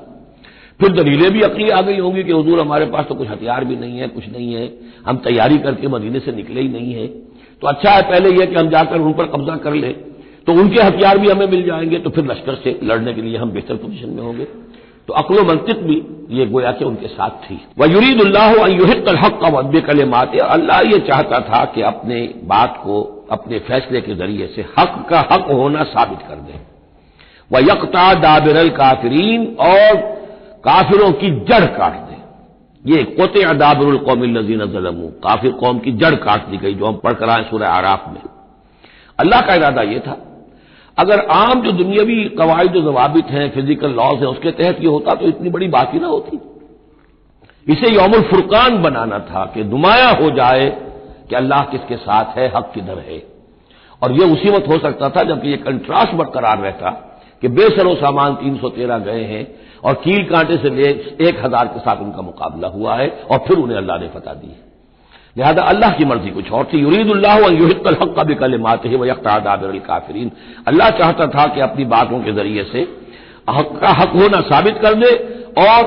फिर 0.80 0.92
दलीलें 0.92 1.30
भी 1.30 1.40
अकली 1.40 1.68
आ 1.68 1.80
गई 1.80 1.98
होंगी 1.98 2.22
कि 2.24 2.32
हजूर 2.32 2.60
हमारे 2.60 2.86
पास 2.86 3.06
तो 3.06 3.14
कुछ 3.14 3.28
हथियार 3.28 3.64
भी 3.64 3.76
नहीं 3.76 3.98
है 3.98 4.08
कुछ 4.08 4.28
नहीं 4.28 4.54
है। 4.54 4.70
हम 5.06 5.16
तैयारी 5.16 5.58
करके 5.58 5.88
मदीने 5.88 6.20
से 6.20 6.32
निकले 6.32 6.60
ही 6.60 6.68
नहीं 6.68 6.94
है। 6.94 7.06
तो 7.62 7.68
अच्छा 7.68 7.90
है 7.90 8.02
पहले 8.02 8.30
यह 8.30 8.46
कि 8.46 8.54
हम 8.54 8.68
जाकर 8.68 9.00
उन 9.00 9.12
पर 9.12 9.26
कब्जा 9.26 9.56
कर 9.56 9.74
लें। 9.74 9.94
तो 10.46 10.52
उनके 10.52 10.82
हथियार 10.82 11.18
भी 11.18 11.28
हमें 11.28 11.46
मिल 11.46 11.62
जाएँगे 11.66 11.98
तो 11.98 12.10
फिर 12.10 12.24
लश्कर 12.24 12.54
से 12.54 12.78
लड़ने 12.82 13.12
के 13.12 13.22
लिए 13.22 13.36
हम 13.36 13.50
बेहतर 13.50 13.74
पोजीशन 13.74 14.08
में 14.08 14.22
होंगे। 14.22 14.44
तो 15.08 15.14
अकलो 15.14 15.42
मंतिक 15.42 15.82
भी 15.82 15.94
ये 16.30 16.46
गोया 16.46 16.70
के 16.72 16.84
उनके 16.84 17.08
साथ 17.08 17.30
थी। 17.30 17.60
वह 17.78 17.86
हक 19.24 19.38
का 19.42 19.48
वद्य 19.48 19.80
कले 19.80 20.04
माते 20.04 20.38
अल्लाह 20.38 20.80
ये 20.80 20.98
चाहता 20.98 21.40
था 21.40 21.64
कि 21.64 21.82
अपने 21.82 22.34
बात 22.44 22.80
को 22.84 23.26
अपने 23.30 23.58
फैसले 23.58 24.00
के 24.00 24.14
ज़रिए 24.14 24.46
से 24.46 24.62
हक 24.78 25.06
का 25.10 25.20
हक 25.32 25.50
होना 25.50 25.82
साबित 25.84 26.18
कर 26.28 26.34
दें। 26.34 26.60
वह 27.50 27.60
यकता 27.60 28.14
दाबिरल 28.14 28.68
काफरीन, 28.68 29.56
और 29.60 29.96
काफिरों 30.64 31.12
की 31.12 31.30
जड़ 31.30 31.64
काट 31.64 31.92
दे। 31.92 32.16
ये 32.84 33.02
कोते 33.02 33.42
अदाबरुल 33.42 33.96
कौमिल 33.96 34.38
नजीन 34.38 34.58
जलमू, 34.58 35.08
काफिर 35.08 35.52
कौम 35.52 35.78
की 35.78 35.92
जड़ 35.92 36.14
काट 36.14 36.46
दी 36.46 36.56
गई, 36.56 36.74
जो 36.74 36.86
हम 36.86 36.96
पढ़कर 36.96 37.28
आए 37.28 37.42
सूर्य 37.42 37.66
आराफ 37.66 38.08
में। 38.08 38.22
अल्लाह 39.18 39.40
का 39.40 39.54
इरादा 39.54 39.82
यह 39.82 39.98
था 39.98 40.29
अगर 41.00 41.20
आम 41.32 41.62
जो 41.62 41.72
दुनियावी 41.74 42.22
कवायद 42.38 42.72
जवाबित 42.84 43.26
हैं 43.30 43.48
फ़िज़िकल 43.50 43.90
लॉज 43.92 44.18
हैं, 44.18 44.26
उसके 44.26 44.50
तहत 44.52 44.78
यह 44.80 44.90
होता 44.90 45.14
तो 45.14 45.26
इतनी 45.28 45.50
बड़ी 45.50 45.68
बात 45.70 45.94
ही 45.94 46.00
ना 46.00 46.06
होती। 46.08 46.40
इसे 47.66 47.90
यौमुल 47.90 48.22
फुरकान 48.30 48.82
बनाना 48.82 49.18
था 49.26 49.44
कि 49.54 49.64
नुमाया 49.66 50.08
हो 50.20 50.30
जाए 50.36 50.68
कि 51.28 51.36
अल्लाह 51.36 51.64
किसके 51.66 51.96
साथ 51.98 52.36
है, 52.38 52.46
हक 52.56 52.70
किधर 52.74 52.98
है। 53.00 53.22
और 54.02 54.12
यह 54.12 54.32
उसी 54.32 54.50
वक्त 54.50 54.68
हो 54.68 54.78
सकता 54.78 55.08
था 55.08 55.22
जबकि 55.24 55.48
यह 55.48 55.62
कंट्रास्ट 55.64 56.14
बरकरार 56.14 56.58
रहता 56.58 56.90
कि 57.42 57.48
बेसरो 57.50 57.94
सामान 57.96 58.34
तीन 58.34 58.56
सौ 58.56 58.68
तेरह 58.70 58.98
गए 59.00 59.22
हैं 59.24 59.46
और 59.84 59.94
कील 60.04 60.24
कांटे 60.24 60.56
से 60.56 60.70
ले 60.70 60.88
एक 61.28 61.44
हज़ार 61.44 61.66
के 61.66 61.80
साथ 61.80 62.02
उनका 62.02 62.22
मुकाबला 62.22 62.68
हुआ 62.68 62.96
है 62.96 63.08
और 63.30 63.38
फिर 63.48 63.58
उन्हें 63.58 63.76
अल्लाह 63.76 63.98
ने 63.98 64.08
फतह 64.08 64.34
दी 64.34 64.48
है। 64.48 64.69
लिहाजा 65.36 65.62
अल्लाह 65.62 65.90
की 65.90 66.04
मर्ज़ी, 66.04 66.30
कुछ 66.30 66.50
और 66.52 66.64
थी। 66.64 66.78
युरीदुल्लाहिकल 66.78 67.96
हक 68.02 68.14
का 68.16 68.22
भी 68.22 68.34
कल 68.34 68.58
माते 68.58 68.88
है 68.88 68.96
वह 68.96 69.08
यकतादाबिर 69.08 69.78
काफरीन 69.78 70.30
अल्लाह 70.68 70.90
चाहता 70.90 71.26
था 71.26 71.46
कि 71.46 71.60
अपनी 71.60 71.84
बातों 71.84 72.18
के 72.20 72.32
ज़रिए 72.32 72.64
से 72.64 72.80
हक 73.50 73.78
का 73.82 73.88
हक 73.90 74.08
होना 74.08 74.40
साबित 74.40 74.78
कर 74.78 74.94
दे 74.94 75.10
और 75.58 75.82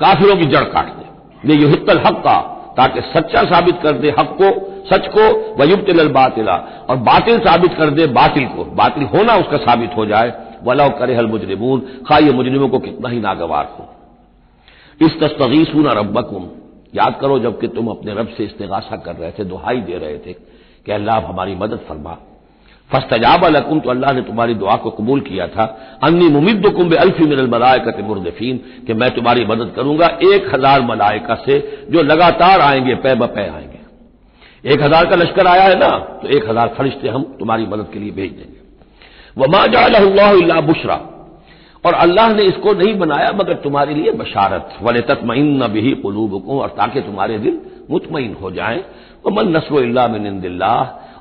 काफिरों 0.00 0.36
की 0.36 0.44
जड़ 0.44 0.64
काट 0.64 0.86
दे। 0.86 1.52
ये 1.52 1.60
युहिकल 1.60 1.98
हक 1.98 2.22
का 2.26 2.38
ताकि 2.76 3.00
सच्चा 3.00 3.42
साबित 3.44 3.78
कर 3.82 3.92
दे 3.92 4.10
हक 4.10 4.36
को, 4.42 4.48
सच 4.90 5.06
को 5.08 5.22
वयुबतिल 5.56 6.08
बातिला। 6.08 6.54
और 6.90 6.96
बातिल 6.96 7.38
साबित 7.38 7.74
कर 7.74 7.90
दे 7.90 8.06
बातिल 8.06 8.44
को। 8.44 8.64
बातिल 8.64 9.04
होना 9.04 9.34
उसका 9.36 9.56
साबित 9.56 9.90
हो 9.96 10.06
जाए। 10.06 10.32
वलाउ 10.64 10.90
करे 10.98 11.16
हल 11.16 11.26
मुजरिमून, 11.26 11.80
खा 12.08 12.18
ये 12.18 12.32
मुजरिमों 12.32 12.68
को 12.68 12.78
कितना 12.78 13.08
ही 13.08 13.20
नागवार 13.20 13.76
हो। 13.78 13.88
इस 15.00 15.20
तस्तगीसूना 15.20 15.92
रब्बकुम। 15.92 16.48
याद 16.92 17.18
करो 17.20 17.38
जबकि 17.40 17.68
तुम 17.68 17.88
अपने 17.88 18.14
रब 18.14 18.28
से 18.36 18.44
इस्तेगासा 18.44 18.96
कर 18.98 19.14
रहे 19.16 19.30
थे, 19.32 19.44
दुहाई 19.44 19.80
दे 19.82 19.98
रहे 19.98 20.18
थे 20.18 20.32
कि 20.32 20.92
अल्लाह 20.92 21.20
हमारी 21.26 21.54
मदद 21.56 21.80
फरमा। 21.88 22.16
फस्तजाब 22.90 23.44
लकुम 23.46 23.80
तो 23.80 23.90
अल्लाह 23.90 24.12
ने 24.12 24.22
तुम्हारी 24.22 24.54
दुआ 24.54 24.76
को 24.76 24.90
कबूल 24.92 25.20
किया 25.22 25.46
था। 25.48 25.64
अन्नी 26.04 26.28
मुमिद 26.30 26.66
कुंभ 26.68 26.94
अल्फी 26.96 27.24
मिनल 27.24 27.48
मलायकत 27.48 28.00
मुर्दफीन, 28.04 28.56
कि 28.86 28.94
मैं 28.94 29.10
तुम्हारी 29.10 29.44
मदद 29.46 29.72
करूँगा 29.76 30.06
एक 30.24 30.54
हज़ार 30.54 30.80
मलायका 30.84 31.34
से 31.44 31.58
जो 31.90 32.02
लगातार 32.04 32.60
आएँगे, 32.62 32.94
पै 32.96 33.14
ब 33.14 33.26
पै 33.28 33.46
आएँगे। 33.48 33.78
एक 34.64 34.82
हज़ार 34.82 35.06
का 35.06 35.16
लश्कर 35.16 35.46
आया 35.46 35.62
है 35.64 35.78
ना 35.78 35.88
तो 36.22 36.28
एक 36.28 36.48
हज़ार 36.48 36.74
फरिश्ते 36.78 37.08
हम 37.08 37.22
तुम्हारी 37.38 37.66
मदद 37.66 37.90
के 37.92 37.98
लिए 37.98 38.10
भेज 38.12 38.30
देंगे। 38.32 38.58
वमा 39.36 39.66
जाल्ला 39.68 40.60
बुशरा 40.62 40.96
और 41.84 41.94
अल्लाह 41.96 42.32
ने 42.34 42.42
इसको 42.44 42.72
नहीं 42.74 42.94
बनाया, 42.98 43.30
मगर 43.32 43.54
तुम्हारे 43.58 43.94
लिए 43.94 44.12
बशारत। 44.14 44.78
वले 44.82 45.00
तत्मिन 45.02 45.66
भी 45.68 45.90
कुलूब 46.02 46.40
को 46.46 46.60
और 46.60 46.68
ताकि 46.70 47.00
तुम्हारे 47.02 47.38
दिल 47.38 47.58
मुतमिन 47.90 48.36
हो 48.42 48.50
जाए। 48.52 48.84
और 49.26 49.32
मन 49.32 49.56
नसर 49.56 50.08
मिनदिल्ला 50.10 50.74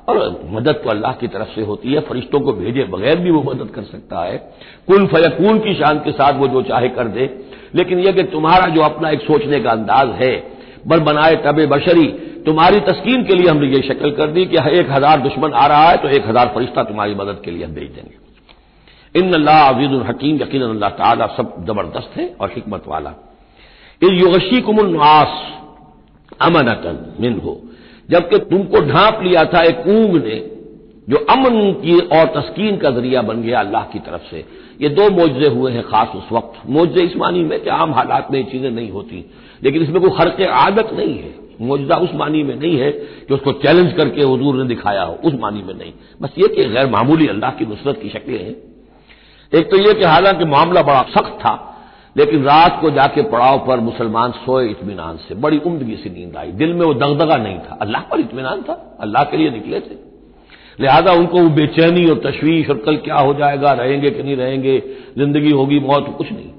और 0.10 0.18
मदद 0.52 0.82
तो 0.84 0.90
अल्लाह 0.90 1.14
की 1.14 1.28
तरफ़ 1.28 1.56
से 1.56 1.62
होती 1.64 1.94
है, 1.94 2.00
फरिश्तों 2.02 2.40
को 2.40 2.54
भेजे 2.54 2.84
बगैर 2.86 3.20
भी 3.20 3.32
वो 3.32 3.42
मदद 3.44 3.70
कर 3.70 3.84
सकता 3.86 4.24
है। 4.24 4.38
कुल 4.88 5.06
फयकून 5.08 5.60
की 5.60 5.74
शान 5.76 6.00
के 6.00 6.12
साथ 6.14 6.40
वो 6.40 6.48
जो 6.48 6.62
चाहे 6.64 6.90
कर 6.92 7.08
दे। 7.10 7.30
लेकिन 7.76 8.00
यह 8.00 8.12
कि 8.12 8.24
तुम्हारा 8.30 8.70
जो 8.76 8.82
अपना 8.84 9.10
एक 9.10 9.22
सोचने 9.22 9.60
का 9.60 9.72
अंदाज 9.72 10.10
है 10.22 10.34
बल 10.88 11.00
बनाए 11.02 11.36
तब 11.46 11.66
बशरी, 11.68 12.08
तुम्हारी 12.46 12.80
तस्कीन 12.82 13.24
के 13.24 13.36
लिए 13.36 13.50
हमने 13.50 13.68
ये 13.68 13.82
शक्ल 13.84 14.12
कर 14.12 14.28
दी 14.28 14.46
कि 14.46 14.58
एक 14.74 14.92
हज़ार 14.92 15.20
दुश्मन 15.22 15.54
आ 15.54 15.66
रहा 15.68 15.90
है 15.90 15.98
तो 15.98 16.10
एक 16.10 16.28
हज़ार 16.28 16.52
फरिश्ता 16.56 16.84
तुम्हारी 16.84 17.16
मदद 17.16 17.42
के 17.46 17.52
लिए 17.52 17.66
हम 17.66 17.74
भेज 17.74 17.90
देंगे। 17.90 18.18
इन 19.16 19.34
अल्लाह 19.34 19.70
अज़ीज़ 19.70 20.02
हकीम 20.04 20.36
यकीन 20.36 20.62
अल्लाह 20.62 20.90
ताला 20.90 21.28
सब 21.28 21.66
ज़बरदस्त 21.66 22.18
है 22.18 22.36
और 22.42 22.52
हिकमत 22.56 22.84
वाला। 22.88 23.14
इन 24.04 24.14
योशी 24.16 24.62
कुमनास 24.62 25.32
अमनतन 26.42 27.16
मिन 27.22 27.40
हो 27.40 27.62
जबकि 28.10 28.38
तुमको 28.38 28.80
ढांप 28.82 29.20
लिया 29.24 29.44
था 29.46 29.62
एक 29.64 29.88
ऊंग 29.88 30.16
ने, 30.16 30.38
जो 31.10 31.18
अमन 31.18 31.74
की 31.74 32.00
और 32.00 32.26
तस्कीन 32.26 32.78
का 32.78 32.90
ज़रिया 32.92 33.22
बन 33.22 33.42
गया 33.42 33.60
अल्लाह 33.60 33.84
की 33.84 34.00
तरफ़ 34.00 34.30
से। 34.32 34.46
ये 34.82 34.90
दो 34.90 35.10
मोजे 35.10 35.48
हुए 35.48 35.72
हैं 35.72 35.84
खास 35.84 36.16
उस 36.16 36.32
वक्त। 36.32 36.70
मोजे 36.70 37.02
इस 37.02 37.16
मानी 37.18 37.44
में 37.44 37.60
कि 37.60 37.70
आम 37.70 37.94
हालात 37.94 38.32
में 38.32 38.40
ये 38.40 38.46
चीज़ें 38.52 38.72
नहीं 38.72 38.90
होती। 38.92 39.26
लेकिन 39.64 39.82
इसमें 39.82 40.02
कोई 40.02 40.12
हर 40.12 40.44
आदत 40.44 40.94
नहीं 40.94 41.18
है। 41.18 41.34
मौजदा 41.62 41.96
उस 41.96 42.10
मानी 42.14 42.44
में 42.44 42.56
नहीं 42.56 42.78
है 42.78 42.92
कि 42.92 43.34
उसको 43.34 43.52
चैलेंज 43.52 43.94
करके 43.94 44.22
हजूर 44.22 44.56
ने 44.56 44.68
दिखाया 44.68 45.04
हो। 45.04 45.14
उस 45.24 45.34
मानी 45.34 45.64
में 45.64 45.74
नहीं। 45.74 45.94
बस 46.22 46.30
ये 46.38 46.48
कि 46.48 46.64
गैर 46.64 46.88
मामूली 46.88 47.28
अल्लाह 47.28 47.52
की 47.52 47.66
नुसरत 47.66 48.00
की 48.02 48.10
शक्लें 48.10 48.40
हैं। 48.46 48.56
एक 49.54 49.70
तो 49.72 49.78
यह 49.78 49.94
कि 49.94 50.04
हालाँकि 50.04 50.46
मामला 50.46 50.82
बड़ा 50.82 51.02
सख्त 51.10 51.40
था, 51.40 51.54
लेकिन 52.18 52.44
रात 52.44 52.78
को 52.82 52.90
जाके 52.90 53.22
पड़ाव 53.22 53.58
पर 53.68 53.80
मुसलमान 53.80 54.32
सोए 54.32 54.68
इतमान 54.70 55.18
से। 55.18 55.36
बड़ी 55.36 55.58
उमदगी 55.60 55.96
से 55.96 56.10
नींद 56.10 56.38
आई। 56.38 56.52
दिल 56.52 56.74
में 56.74 56.86
वो 56.86 56.94
दगदगा 56.94 57.36
नहीं 57.36 57.58
था। 57.60 57.78
अल्लाह 57.82 58.02
पर 58.02 58.20
इतमान 58.20 58.62
था। 58.62 58.74
अल्लाह 59.00 59.24
के 59.24 59.38
लिए 59.38 59.50
निकले 59.50 59.80
थे। 59.80 59.98
लिहाजा 60.80 61.12
उनको 61.12 61.40
वो 61.40 61.50
बेचैनी 61.50 62.06
और 62.06 62.22
तशवीश 62.26 62.70
और 62.70 62.78
कल 62.78 62.96
क्या 62.98 63.16
हो 63.16 63.34
जाएगा, 63.34 63.72
रहेंगे 63.74 64.12
कि 64.12 64.24
नहीं 64.24 64.36
रहेंगे, 64.36 64.78
ज़िंदगी 65.18 65.52
होगी 65.52 65.80
मौत 65.80 66.14
कुछ 66.18 66.32
नहीं। 66.32 66.52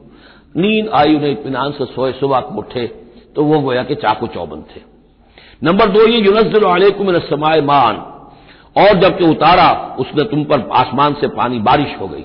नींद 0.57 0.89
आई 0.89 1.15
उन्हें 1.15 1.31
इतमान 1.31 1.73
से 1.73 1.85
सोए। 1.85 2.13
सुबह 2.13 2.39
उठे 2.59 2.87
तो 3.37 3.45
वो 3.45 3.61
गोया 3.61 3.83
कि 3.83 3.95
चाकू 3.95 4.27
चौबंद 4.27 4.65
थे। 4.77 4.81
नंबर 5.65 5.87
दो, 5.87 6.07
ये 6.07 6.71
अलैकुम 6.71 7.19
समाय 7.21 7.61
मान। 7.61 7.97
और 8.77 8.99
जबकि 9.01 9.25
उतारा, 9.25 9.97
उसने 9.99 10.25
तुम 10.25 10.45
पर 10.45 10.69
आसमान 10.73 11.15
से 11.15 11.29
पानी, 11.29 11.59
बारिश 11.61 11.97
हो 12.01 12.09
गई। 12.09 12.25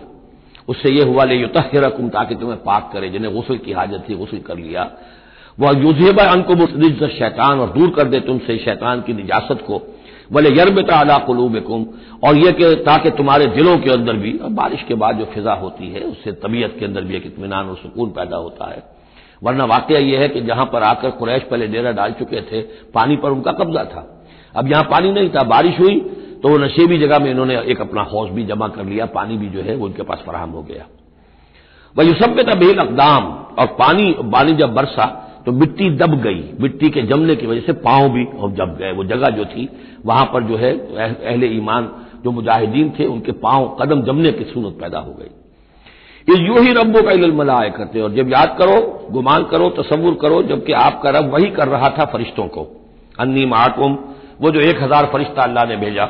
उससे 0.70 0.90
यह 0.90 1.06
हुआ, 1.06 1.24
ले 1.24 1.36
युतरकुम 1.36 2.10
ताकि 2.10 2.36
तुम्हें 2.36 2.64
पाक 2.64 2.90
करे, 2.94 3.10
जिन्हें 3.10 3.42
गसल 3.42 3.58
की 3.58 3.72
हाजत 3.72 4.06
थी, 4.10 4.16
गसल 4.16 4.38
कर 4.38 4.58
लिया। 4.58 4.92
वह 5.60 5.78
युजेबा 5.78 6.24
अनकुम 6.24 6.66
शैतान 7.08 7.60
और 7.60 7.70
दूर 7.70 7.90
कर 7.90 8.04
दे 8.04 8.20
तुमसे 8.20 8.58
शैतान 8.58 9.02
की 9.02 9.14
निजात 9.14 9.48
को। 9.52 9.96
बोले 10.32 10.50
यरबता 10.50 11.00
अला 11.00 11.18
कुलूबकुम 11.18 11.86
और 12.24 12.36
यह 12.36 12.52
कि, 12.52 12.76
ताकि 12.76 13.10
तुम्हारे 13.10 13.46
दिलों 13.46 13.78
के 13.78 13.90
अंदर 13.90 14.14
भी 14.14 14.40
बारिश 14.44 14.84
के 14.88 14.94
बाद 14.94 15.16
जो 15.16 15.26
फिजा 15.26 15.54
होती 15.54 15.92
है, 15.92 16.02
उससे 16.02 16.32
तबीयत 16.32 16.76
के 16.80 16.86
अंदर 16.86 17.02
भी 17.02 17.16
एक 17.16 17.26
इतमान 17.26 17.70
और 17.70 17.76
सुकून 17.76 18.10
पैदा 18.10 18.38
होता 18.38 18.70
है। 18.70 18.84
वरना 19.44 19.66
वाकया 19.66 20.00
यह 20.00 20.20
है 20.20 20.28
कि 20.28 20.42
जहाँ 20.42 20.66
पर 20.66 20.84
आकर 20.84 21.10
कुरैश 21.10 21.42
पहले 21.42 21.68
डेरा 21.68 21.92
डाल 21.92 22.12
चुके 22.12 22.42
थे, 22.42 22.62
पानी 22.94 23.16
पर 23.16 23.30
उनका 23.30 23.52
कब्जा 23.52 23.84
था। 23.84 24.26
अब 24.56 24.72
यहाँ 24.72 24.84
पानी 24.84 25.12
नहीं 25.12 25.30
था, 25.30 25.44
बारिश 25.44 25.80
हुई 25.80 26.22
तो 26.42 26.50
वो 26.50 26.58
नशेबी 26.58 26.98
जगह 26.98 27.20
में 27.20 27.30
इन्होंने 27.32 27.60
एक 27.64 27.82
अपना 27.82 28.02
हौस 28.04 28.30
भी 28.30 28.44
जमा 28.46 28.68
कर 28.70 28.86
लिया, 28.86 29.06
पानी 29.08 29.38
भी 29.38 29.50
जो 29.50 29.62
है 29.62 29.76
वो 29.76 29.86
उनके 29.86 30.04
पास 30.04 30.24
फराहम 30.26 30.50
हो 30.52 30.62
गया। 30.64 30.86
वह 31.96 32.06
युसब 32.06 32.36
में 32.38 32.60
बेल 32.60 32.78
अकदाम, 32.80 33.24
और 33.54 33.66
पानी 33.78 34.16
पानी 34.32 34.56
जब 34.56 34.74
बरसा 34.74 35.06
तो 35.46 35.52
मिट्टी 35.54 35.90
दब 35.92 36.14
गई, 36.22 36.44
मिट्टी 36.60 36.90
के 36.90 37.02
जमने 37.04 37.36
की 37.36 37.48
वजह 37.48 37.62
से 37.62 37.74
पाँव 37.82 38.10
भी 38.10 38.24
जब 38.56 38.76
गए। 38.78 38.92
वो 38.92 39.04
जगह 39.06 39.30
जो 39.32 39.46
थी, 39.46 39.68
वहाँ 40.06 40.26
पर 40.34 40.44
जो 40.44 40.58
है 40.58 40.72
अहले 40.90 41.48
ईमान 41.50 41.90
जो 42.24 42.32
मुजाहिदीन 42.32 42.90
थे, 43.00 43.06
उनके 43.06 43.32
पाँव 43.34 43.68
कदम 43.82 44.02
जमने 44.04 44.32
की 44.32 44.44
सूरत 44.46 44.78
पैदा 44.82 45.00
हो 45.00 45.14
गई। 45.14 45.30
ये 46.28 46.40
यूँ 46.40 46.60
ही 46.60 46.72
रब्बों 46.74 47.02
का 47.04 47.12
इलमला 47.14 47.56
आए 47.56 47.70
करते 47.70 48.02
और 48.02 48.14
जब 48.14 48.30
याद 48.30 48.56
करो, 48.60 49.08
गुमान 49.12 49.44
करो 49.44 49.70
तस्वुर 49.72 50.18
करो, 50.22 50.42
जबकि 50.44 50.74
आपका 50.74 51.10
रब 51.10 51.34
वही 51.34 51.50
कर 51.52 51.68
रहा 51.68 51.90
था 51.90 52.06
फरिश्तों 52.06 52.48
को। 52.48 52.68
अन्नी 53.20 53.46
माकुम 53.46 53.98
वो 54.42 54.52
जो 54.52 54.60
एक 54.62 54.82
हज़ार 54.84 55.06
फरिश्ता 55.06 55.44
अल्लाह 55.44 55.66
ने 55.66 55.76
भेजा 55.78 56.06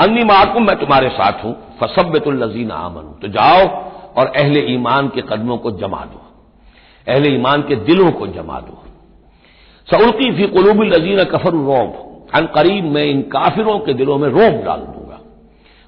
अन्नी 0.00 0.24
माकुम 0.24 0.66
मैं 0.66 0.76
तुम्हारे 0.76 1.08
साथ 1.08 1.44
हूँ। 1.44 1.78
फसब्बतुल्लजीन 1.80 2.70
आमन। 2.70 3.18
तो 3.22 3.28
जाओ 3.28 3.68
और 4.16 4.32
अहले 4.36 4.60
ईमान 4.60 5.08
के 5.08 5.20
कदमों 5.20 5.58
को 5.58 5.70
जमा 5.70 6.00
दो। 6.00 6.20
अहले 7.08 7.28
ईमान 7.28 7.62
के 7.62 7.76
दिलों 7.76 8.10
को 8.10 8.26
जमा 8.26 8.60
दो। 8.60 8.82
सऊकी 9.90 10.32
फ़ी 10.32 10.46
कलूबिल 10.46 10.94
लजीन 10.94 11.24
कफर 11.24 11.50
रोब। 11.50 12.26
अन 12.34 12.46
करीब 12.46 12.84
मैं 12.84 13.04
इन 13.04 13.22
काफिरों 13.22 13.78
के 13.78 13.94
दिलों 13.94 14.18
में 14.18 14.28
रोब 14.28 14.64
डाल 14.64 14.80
दूँगा। 14.80 15.20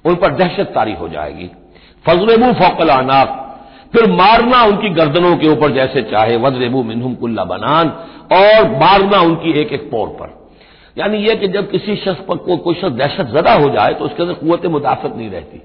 उन 0.05 0.15
पर 0.15 0.31
दहशत 0.31 0.71
तारी 0.75 0.93
हो 0.93 1.09
जाएगी। 1.09 1.51
फजरेबू 2.05 2.53
फौकल 2.53 2.89
अनाक 2.89 3.45
फिर 3.93 4.11
मारना 4.11 4.63
उनकी 4.63 4.89
गर्दनों 4.89 5.37
के 5.37 5.47
ऊपर 5.47 5.71
जैसे 5.71 6.01
चाहे। 6.01 6.37
वजरेबू 6.37 6.83
मिनहुम 6.83 7.15
कुल्ला 7.15 7.43
बनान। 7.43 7.89
और 8.33 8.71
मारना 8.71 9.21
उनकी 9.21 9.51
एक 9.51 9.73
एक 9.73 9.91
पौर 9.91 10.07
पर। 10.07 10.38
यानी 10.99 11.17
यह 11.17 11.35
कि 11.35 11.47
जब 11.47 11.69
किसी 11.71 11.95
शख्स 11.95 12.21
पर 12.27 12.37
को 12.37 12.57
कोई 12.57 12.75
शख्स 12.75 12.93
दहशत 12.93 13.27
जदा 13.35 13.53
हो 13.55 13.69
जाए 13.69 13.93
तो 13.93 14.05
उसके 14.05 14.23
अंदर 14.23 14.35
कुत 14.35 14.65
मुदाफत 14.67 15.13
नहीं 15.15 15.29
रहती। 15.29 15.61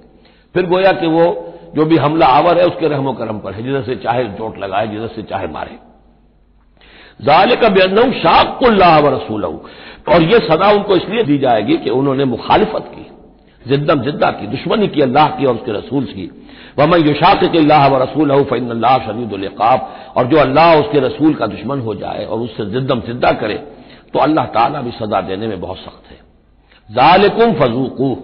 फिर 0.54 0.66
गोया 0.66 0.92
कि 0.92 1.06
वो 1.06 1.24
जो 1.76 1.84
भी 1.84 1.96
हमला 1.96 2.26
आवर 2.28 2.58
है, 2.58 2.66
उसके 2.66 2.88
रहमो 2.88 3.12
करम 3.12 3.38
पर 3.38 3.52
है, 3.52 3.62
जिधर 3.62 3.82
से 3.82 3.94
चाहे 3.96 4.24
चोट 4.34 4.58
लगाए, 4.58 4.86
जिधर 4.88 5.06
से 5.06 5.22
चाहे 5.22 5.46
मारे। 5.48 5.78
जाले 7.20 7.56
का 7.56 7.68
बेअन 7.68 8.12
शाकुल्लाह 8.12 8.98
व 8.98 9.14
रसूल 9.14 9.44
और 9.44 10.22
यह 10.22 10.38
सदा 10.46 10.70
उनको 10.70 10.96
इसलिए 10.96 11.22
दी 11.22 11.38
जाएगी 11.38 11.76
कि 11.76 11.90
उन्होंने 11.90 12.24
मुखालिफत 12.26 12.90
की 12.94 13.06
जिद्दम 13.62 14.00
जिद्दा 14.02 14.30
की, 14.30 14.46
दुश्मनी 14.46 14.88
की, 14.88 15.00
अल्लाह 15.00 15.28
की 15.28 15.44
और 15.46 15.54
उसके 15.54 15.72
रसूल 15.72 16.04
की। 16.06 16.30
वह 16.78 16.96
युशाक 16.98 17.44
अल्लाह 17.56 17.86
व 17.88 18.02
रसूल 18.02 18.42
फ़ैन 18.44 18.70
अल्लाह 18.70 18.98
शनीदुल्क़ाब 18.98 20.14
और 20.16 20.26
जो 20.26 20.38
अल्लाह 20.38 20.74
उसके 20.80 21.00
रसूल 21.00 21.34
का 21.34 21.46
दुश्मन 21.46 21.80
हो 21.80 21.94
जाए 21.94 22.24
और 22.24 22.40
उससे 22.40 22.66
जिद्दम 22.70 23.00
जिद्दा 23.00 23.30
करे 23.32 23.62
तो 24.14 24.18
अल्लाह 24.18 24.44
ताला 24.46 24.80
भी 24.80 24.90
सजा 24.90 25.20
देने 25.20 25.46
में 25.46 25.60
बहुत 25.60 25.78
सख्त 25.78 26.10
है। 26.10 26.16
जालिकुम 26.90 27.52
फजूकू। 27.52 28.14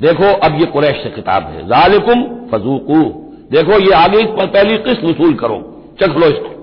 देखो, 0.00 0.32
अब 0.38 0.60
ये 0.60 0.66
कुरैश 0.66 1.02
से 1.02 1.10
किताब 1.10 1.44
है। 1.44 1.66
जालिकुम 1.66 2.22
फजूकू। 2.48 3.02
देखो, 3.50 3.78
ये 3.80 3.92
आगे 3.92 4.24
पहली 4.26 4.78
किस्त 4.78 5.04
वसूल 5.04 5.34
करो। 5.34 5.58
चख 6.00 6.08
लो 6.08 6.26
इसको। 6.26 6.54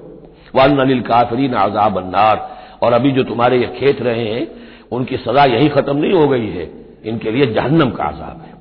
वन 0.55 0.77
अनिल 0.77 1.01
काफरीन 1.01 1.53
आजाब 1.53 1.97
अन्नार 1.97 2.57
और 2.81 2.93
अभी 2.93 3.11
जो 3.11 3.23
तुम्हारे 3.23 3.57
ये 3.57 3.67
खेत 3.67 4.01
रहे 4.01 4.25
हैं, 4.25 4.47
उनकी 4.91 5.17
सजा 5.17 5.45
यही 5.45 5.69
खत्म 5.69 5.97
नहीं 5.97 6.13
हो 6.13 6.27
गई 6.27 6.47
है। 6.47 6.71
इनके 7.05 7.31
लिए 7.31 7.45
जहन्नम 7.45 7.89
का 7.89 8.03
आजाब 8.03 8.45
है। 8.45 8.55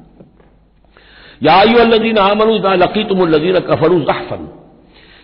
याजीन 1.42 2.18
आमन 2.18 2.50
लकी 2.74 3.04
तुम 3.04 3.28
लजीन 3.28 3.58
कफरू 3.60 4.00
जहफन। 4.00 4.48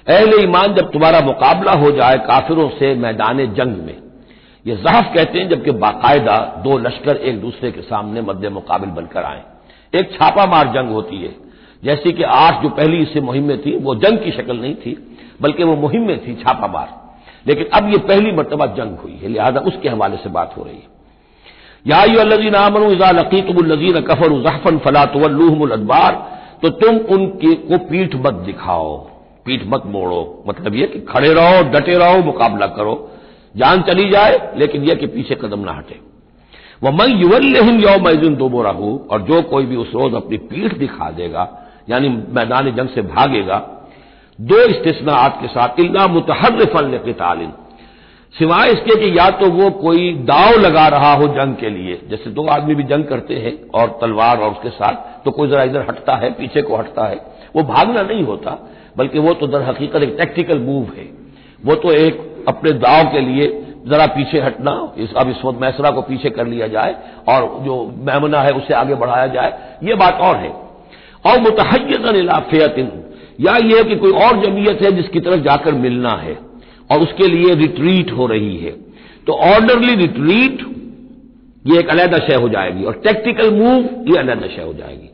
अहले 0.08 0.42
ईमान 0.42 0.74
जब 0.74 0.90
तुम्हारा 0.90 1.20
मुकाबला 1.20 1.72
हो 1.72 1.90
जाए 1.90 2.18
काफिरों 2.18 2.68
से 2.68 2.94
मैदान 2.94 3.54
जंग 3.54 3.76
में 3.76 4.09
ये 4.66 4.76
जहफ 4.76 5.12
कहते 5.14 5.38
हैं, 5.38 5.48
जबकि 5.48 5.70
बाकायदा 5.70 6.36
दो 6.64 6.78
लश्कर 6.78 7.16
एक 7.16 7.40
दूसरे 7.40 7.70
के 7.70 7.80
सामने 7.80 8.20
मद्द 8.20 8.46
मुकाबिल 8.46 8.90
बनकर 8.90 9.22
आए। 9.22 9.42
एक 9.94 10.12
छापा 10.12 10.46
मार 10.46 10.68
जंग 10.68 10.90
होती 10.90 11.16
है। 11.16 11.34
जैसी 11.84 12.12
कि 12.12 12.22
आठ 12.22 12.62
जो 12.62 12.68
पहली 12.68 12.96
इससे 12.96 13.20
मुहिमें 13.20 13.60
थी, 13.62 13.76
वो 13.76 13.94
जंग 13.94 14.18
की 14.18 14.30
शक्ल 14.30 14.56
नहीं 14.56 14.74
थी, 14.74 15.18
बल्कि 15.42 15.64
वो 15.64 15.76
मुहिमें 15.76 16.18
थी 16.18 16.34
छापा 16.34 16.66
मार। 16.66 16.88
लेकिन 17.46 17.66
अब 17.74 17.88
ये 17.88 17.98
पहली 17.98 18.32
मरतबा 18.32 18.66
जंग 18.66 18.96
हुई 18.96 19.18
है, 19.22 19.28
लिहाजा 19.28 19.60
उसके 19.60 19.88
हवाले 19.88 20.16
से 20.16 20.30
बात 20.30 20.54
हो 20.56 20.64
रही 20.64 20.74
है। 20.74 20.98
याजीन 21.86 22.54
आमन 22.54 22.82
इजा 22.82 23.10
लकीतुल्लजीन 23.10 24.00
कफर 24.00 24.32
जहफन 24.42 24.78
फला 24.78 25.04
तवल्लूहमदबार 25.04 26.12
तो 26.62 26.68
तुम 26.68 26.96
उनके 26.96 27.54
को 27.54 27.78
पीठ 27.78 28.14
मत 28.16 28.34
दिखाओ, 28.46 28.96
पीठ 29.46 29.62
मत 29.66 29.82
मोड़ो। 29.86 30.44
मतलब 30.48 30.74
यह 30.74 30.86
कि 30.86 31.00
खड़े 31.00 31.32
रहो, 31.34 31.62
डटे 31.70 31.96
रहो, 31.98 32.18
मुकाबला 32.18 32.66
करो। 32.66 33.09
जान 33.54 33.82
चली 33.82 34.08
जाए, 34.10 34.52
लेकिन 34.56 34.84
यह 34.84 34.94
कि 34.94 35.06
पीछे 35.06 35.34
कदम 35.34 35.60
ना 35.60 35.72
हटे। 35.72 35.98
वह 36.82 36.90
मैं 36.90 37.06
युवल्लहिम 37.10 37.80
यौम 37.80 38.04
मैजुन 38.04 38.34
दोबो 38.36 38.62
रहू 38.62 38.96
और 39.10 39.22
जो 39.22 39.40
कोई 39.42 39.66
भी 39.66 39.76
उस 39.76 39.90
रोज 39.94 40.14
अपनी 40.14 40.36
पीठ 40.38 40.76
दिखा 40.78 41.10
देगा, 41.10 41.48
यानी 41.90 42.08
मैदान 42.08 42.70
जंग 42.72 42.88
से 42.88 43.02
भागेगा, 43.04 43.58
दो 44.38 44.58
इस्तेसनात 44.64 45.38
के 45.40 45.48
साथ, 45.48 45.80
इल्ला 45.80 46.06
मुतहरफल 46.06 46.98
तालिन 47.12 47.52
सिवाय 48.34 48.70
इसके 48.70 48.94
कि 48.96 49.18
या 49.18 49.28
तो 49.30 49.46
वो 49.50 49.70
कोई 49.70 50.12
दाव 50.24 50.58
लगा 50.58 50.86
रहा 50.88 51.12
हो 51.14 51.26
जंग 51.28 51.54
के 51.56 51.70
लिए, 51.70 52.00
जैसे 52.10 52.30
दो 52.30 52.46
आदमी 52.46 52.74
भी 52.74 52.82
जंग 52.84 53.04
करते 53.04 53.34
हैं, 53.36 53.52
और 53.70 53.98
तलवार 54.00 54.38
और 54.38 54.50
उसके 54.50 54.70
साथ 54.70 55.24
तो 55.24 55.30
कोई 55.30 55.48
जरा 55.48 55.62
इधर 55.62 55.80
हटता 55.80 56.16
है, 56.16 56.30
पीछे 56.30 56.62
को 56.62 56.76
हटता 56.76 57.06
है। 57.06 57.16
वो 57.56 57.62
भागना 57.64 58.02
नहीं 58.02 58.22
होता, 58.22 58.58
बल्कि 58.96 59.18
वो 59.18 59.32
तो 59.34 59.46
दर 59.46 59.62
हकीकत 59.62 60.02
एक 60.02 60.16
टेक्टिकल 60.18 60.58
मूव 60.58 60.92
है। 60.96 61.08
वो 61.64 61.74
तो 61.74 61.92
एक 61.92 62.29
अपने 62.48 62.72
दाव 62.72 63.04
के 63.04 63.20
लिए 63.20 63.66
जरा 63.86 64.06
पीछे 64.06 64.40
हटना, 64.40 64.92
इस 64.98 65.14
अब 65.14 65.28
इस 65.30 65.44
वक्त 65.44 65.60
मैसरा 65.60 65.90
को 65.90 66.02
पीछे 66.02 66.30
कर 66.30 66.46
लिया 66.46 66.66
जाए 66.66 66.94
और 67.28 67.60
जो 67.64 67.76
मैमना 67.98 68.40
है 68.40 68.52
उसे 68.52 68.74
आगे 68.74 68.94
बढ़ाया 68.94 69.26
जाए, 69.26 69.78
ये 69.84 69.94
बात 69.94 70.20
और 70.20 70.36
है। 70.36 70.50
और 71.26 71.40
मुतहजन 71.40 72.16
इलाफियतिन 72.16 72.90
या 73.40 73.56
यह 73.56 73.82
कि 73.82 73.96
कोई 73.96 74.12
और 74.12 74.44
जमीयत 74.44 74.82
है 74.82 74.92
जिसकी 74.92 75.20
तरफ़ 75.20 75.40
जाकर 75.40 75.74
मिलना 75.74 76.10
है 76.10 76.38
और 76.90 77.00
उसके 77.00 77.26
लिए 77.26 77.54
रिट्रीट 77.54 78.12
हो 78.12 78.26
रही 78.26 78.56
है। 78.56 78.70
तो 79.26 79.32
ऑर्डरली 79.32 79.94
रिट्रीट 79.94 80.66
ये 81.64 81.78
एक 81.78 81.88
अलहदा 81.88 82.18
शय 82.18 82.34
हो 82.34 82.48
जाएगी 82.48 82.84
और 82.84 83.00
टेक्टिकल 83.04 83.50
मूव 83.50 84.10
ये 84.12 84.18
अलहदा 84.18 84.46
शय 84.46 84.62
हो 84.62 84.72
जाएगी। 84.74 85.10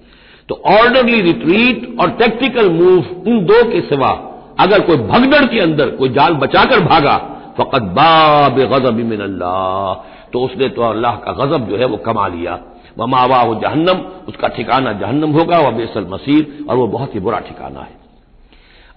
तो 0.49 0.55
ऑर्डरली 0.55 1.21
रिट्रीट 1.21 2.01
और 2.01 2.11
टेक्टिकल 2.11 2.71
मूव 2.71 3.25
इन 3.29 3.45
दो 3.45 3.63
के 3.73 3.81
सिवा 3.81 4.36
अगर 4.59 4.81
कोई 4.81 4.97
भगदड़ 4.97 5.45
के 5.45 5.61
अंदर 5.61 5.91
कोई 5.91 6.09
जाल 6.09 6.35
बचाकर 6.35 6.81
भागा, 6.81 7.17
फकत 7.59 7.83
बाब 7.97 8.59
गजब 8.73 8.95
मिन 9.05 9.21
अल्लाह 9.21 9.95
तो 10.33 10.41
उसने 10.41 10.69
तो 10.69 10.83
अल्लाह 10.83 11.17
का 11.17 11.33
गजब 11.33 11.69
जो 11.69 11.77
है 11.77 11.87
वो 11.87 11.97
कमा 11.97 12.27
लिया। 12.29 12.59
वह 12.99 13.07
मावा 13.07 13.41
हो 13.41 13.55
जहन्नम, 13.55 13.99
उसका 14.29 14.49
ठिकाना 14.49 14.93
जहन्नम 14.93 15.31
होगा 15.31 15.59
वह 15.59 15.71
बेसल 15.71 16.07
मसीर, 16.11 16.67
और 16.71 16.77
वह 16.77 16.87
बहुत 16.87 17.15
ही 17.15 17.21
बुरा 17.21 17.39
ठिकाना 17.39 17.81
है। 17.81 17.95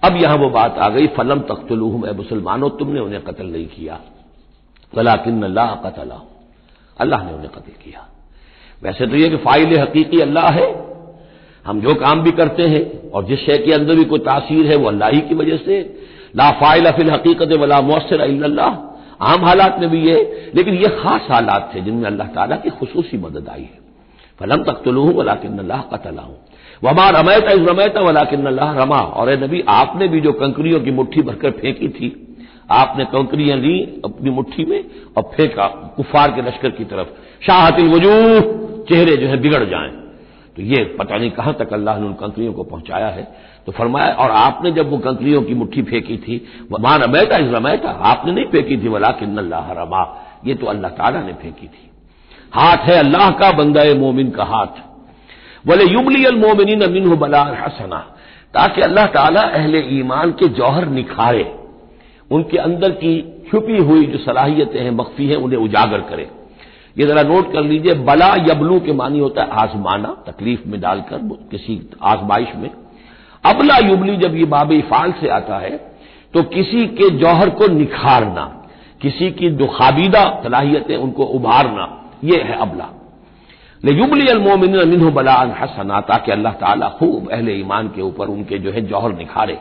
अब 0.02 0.16
यहाँ 0.16 0.36
वो 0.36 0.48
बात 0.50 0.78
आ 0.78 0.88
गई, 0.88 1.06
फलम 1.06 1.40
तख्तलूहम 1.40 2.06
ए 2.06 2.12
मुसलमानों, 2.12 2.70
तुमने 2.70 3.00
उन्हें 3.00 3.22
कत्ल 3.22 3.46
नहीं 3.46 3.66
किया। 3.66 3.98
वलाकिन 4.94 5.42
अल्लाह 5.42 5.74
कतला, 5.74 6.20
अल्लाह 7.00 7.24
ने 7.24 7.32
उन्हें 7.32 7.50
कत्ल 7.50 7.72
किया। 7.84 8.06
वैसे 8.82 9.06
तो 9.06 9.16
यह 9.16 9.28
कि 9.28 9.36
फ़ाइल 9.36 9.78
हकीकी 9.78 10.20
अल्लाह 10.20 10.48
है 10.50 10.66
हम 11.66 11.80
जो 11.80 11.94
काम 11.96 12.22
भी 12.22 12.30
करते 12.32 12.62
हैं, 12.64 13.10
और 13.10 13.24
जिस 13.24 13.38
शय 13.40 13.58
के 13.58 13.72
अंदर 13.72 13.96
भी 13.96 14.04
कोई 14.04 14.18
तासीर 14.20 14.66
है, 14.66 14.76
वो 14.76 14.88
अल्लाह 14.88 15.08
ही 15.08 15.20
की 15.20 15.34
वजह 15.34 15.56
से, 15.56 15.80
ला 16.36 16.50
फ़ाइल 16.60 16.90
फिल 16.90 17.10
हकीकत 17.10 17.52
वला 17.60 17.80
मौसर 17.82 18.20
अल्लाह 18.20 18.78
आम 19.22 19.44
हालात 19.44 19.78
में 19.80 19.88
भी 19.90 20.00
ये, 20.00 20.50
लेकिन 20.54 20.74
ये 20.74 20.88
खास 21.00 21.26
हालात 21.30 21.70
थे 21.74 21.80
जिनमें 21.80 22.06
अल्लाह 22.06 22.26
ताला 22.28 22.56
की 22.56 22.70
खसूसी 22.70 23.18
मदद 23.18 23.48
आई 23.48 23.62
है। 23.62 23.78
फलम 24.40 24.62
तक 24.64 24.80
तो 24.84 24.92
लूँ 24.92 25.12
वला 25.14 25.34
किन 25.34 25.58
अल्लाह 25.58 25.80
कतला 25.90 26.22
हूँ 26.22 26.36
वमा 26.82 27.08
रमैता 27.10 27.52
रमैता 27.62 28.00
वला 28.00 28.22
किन 28.24 28.46
अल्लाह 28.46 28.72
रमा। 28.74 28.98
और 28.98 29.30
नबी, 29.38 29.62
आपने 29.68 30.08
भी 30.08 30.20
जो 30.20 30.32
कंकरियों 30.34 30.80
की 30.80 30.90
मुट्ठी 30.90 31.22
भरकर 31.22 31.50
फेंकी 31.52 31.88
थी, 31.90 32.08
आपने 32.70 33.04
कंकरियाँ 33.04 33.58
ली 33.58 33.78
अपनी 34.04 34.30
मुट्ठी 34.30 34.64
में 34.64 34.84
और 35.16 35.30
फेंका, 35.36 35.66
कुफार 35.96 36.30
के 36.30 36.42
लश्कर 36.42 36.70
की 36.70 36.84
तरफ़। 36.86 37.08
शाहतिल 37.46 37.88
वजूह, 37.88 38.40
चेहरे 38.88 39.16
जो 39.16 39.26
है 39.26 39.40
बिगड़ 39.40 39.64
जाएँ। 39.64 39.90
तो 40.60 40.64
ये 40.66 40.82
पता 40.96 41.16
नहीं 41.16 41.30
कहाँ 41.30 41.52
तक 41.54 41.72
अल्लाह 41.72 41.98
ने 41.98 42.06
उन 42.06 42.12
कंकरियों 42.14 42.52
को 42.52 42.62
पहुँचाया 42.64 43.06
है। 43.08 43.22
तो 43.66 43.72
फरमाया, 43.72 44.12
और 44.14 44.30
आपने 44.30 44.70
जब 44.70 44.90
वो 44.90 44.98
कंकरियों 44.98 45.42
की 45.42 45.54
मुट्ठी 45.54 45.82
फेंकी 45.82 46.16
थी 46.18 46.36
माँ 46.72 46.96
रमैता 46.98 47.36
इस 47.36 47.52
रमैता 47.52 47.90
आपने 48.06 48.32
नहीं 48.32 48.44
फेंकी 48.46 48.76
थी 48.76 48.88
वला 48.88 49.08
अल्लाह 49.08 49.72
रमा 49.72 50.02
ये 50.46 50.54
तो 50.54 50.66
अल्लाह 50.66 50.90
ताला 50.92 51.22
ने 51.22 51.32
फेंकी 51.32 51.66
थी। 51.66 51.90
हाथ 52.52 52.84
है 52.84 52.98
अल्लाह 52.98 53.30
का, 53.30 53.50
बंदा 53.52 53.84
मोमिन 53.96 54.30
का 54.30 54.44
हाथ। 54.44 54.74
बोले 55.64 55.84
युबली 55.86 56.24
अल 56.24 56.36
मोमिन 56.36 56.82
अमिन 56.82 57.14
बला 57.16 57.42
हसना, 57.58 57.98
ताकि 58.54 58.80
अल्लाह 58.82 59.06
ताला 59.08 59.40
अहले 59.40 59.80
ईमान 59.98 60.32
के 60.32 60.48
जौहर 60.50 60.88
निखारे, 60.90 61.46
उनके 62.30 62.58
अंदर 62.58 62.90
की 63.00 63.14
छुपी 63.50 63.78
हुई 63.78 64.06
जो 64.06 64.18
सलाहियतें 64.20 64.80
हैं, 64.80 64.90
मख्फी 64.92 65.28
हैं, 65.28 65.36
उन्हें 65.38 65.58
उजागर 65.60 66.00
करे। 66.10 66.28
ये 66.96 67.06
जरा 67.06 67.22
नोट 67.24 67.52
कर 67.52 67.62
लीजिए, 67.62 67.94
बला 67.94 68.34
यबलू 68.42 68.78
के 68.80 68.92
मानी 68.92 69.18
होता 69.18 69.42
है 69.42 69.50
आजमाना, 69.62 70.08
तकलीफ़ 70.26 70.60
में 70.66 70.80
डालकर, 70.80 71.18
किसी 71.50 71.80
आजमाइश 72.04 72.54
में। 72.56 72.70
अबला 73.44 73.76
युबली 73.80 74.16
जब 74.18 74.34
ये 74.36 74.44
बाब 74.46 74.72
इफाल 74.74 75.12
से 75.20 75.28
आता 75.30 75.58
है 75.58 75.76
तो 76.34 76.42
किसी 76.48 76.86
के 76.88 77.08
जौहर 77.18 77.50
को 77.50 77.66
निखारना, 77.68 78.44
किसी 79.00 79.30
की 79.32 79.48
जो 79.50 79.66
खाबीदा 79.68 80.24
सलाहियतें 80.42 80.96
उनको 80.96 81.24
उभारना, 81.24 81.86
ये 82.24 82.40
है 82.40 82.58
अबला। 82.60 82.88
ले 83.82 83.92
युबली 83.92 84.26
अलमोमिन 84.28 84.76
मिन 84.88 85.10
बलान 85.10 85.50
हसना, 85.52 86.00
ताकि 86.02 86.32
अल्लाह 86.32 86.52
ताला 86.54 86.88
खूब 86.98 87.30
अहले 87.30 87.54
ईमान 87.54 87.88
के 87.88 88.02
ऊपर 88.02 88.28
उनके 88.28 88.58
जो 88.58 88.70
है 88.72 88.80
जौहर 88.82 89.12
निखारे। 89.14 89.58